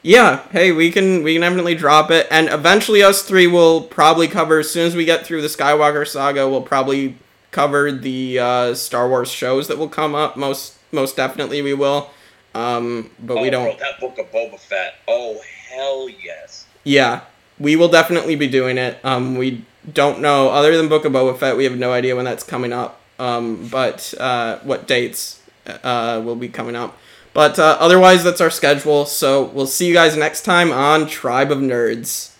[0.01, 4.27] Yeah, hey, we can we can definitely drop it, and eventually us three will probably
[4.27, 6.49] cover as soon as we get through the Skywalker saga.
[6.49, 7.17] We'll probably
[7.51, 10.35] cover the uh, Star Wars shows that will come up.
[10.35, 12.09] Most most definitely we will.
[12.55, 13.77] Um, but oh, we don't.
[13.77, 14.95] Bro, that book of Boba Fett.
[15.07, 15.39] Oh
[15.69, 16.65] hell yes.
[16.83, 17.21] Yeah,
[17.59, 18.97] we will definitely be doing it.
[19.05, 21.57] Um, we don't know other than Book of Boba Fett.
[21.57, 22.99] We have no idea when that's coming up.
[23.19, 26.97] Um, but uh, what dates uh, will be coming up.
[27.33, 29.05] But uh, otherwise, that's our schedule.
[29.05, 32.30] So we'll see you guys next time on Tribe of Nerds.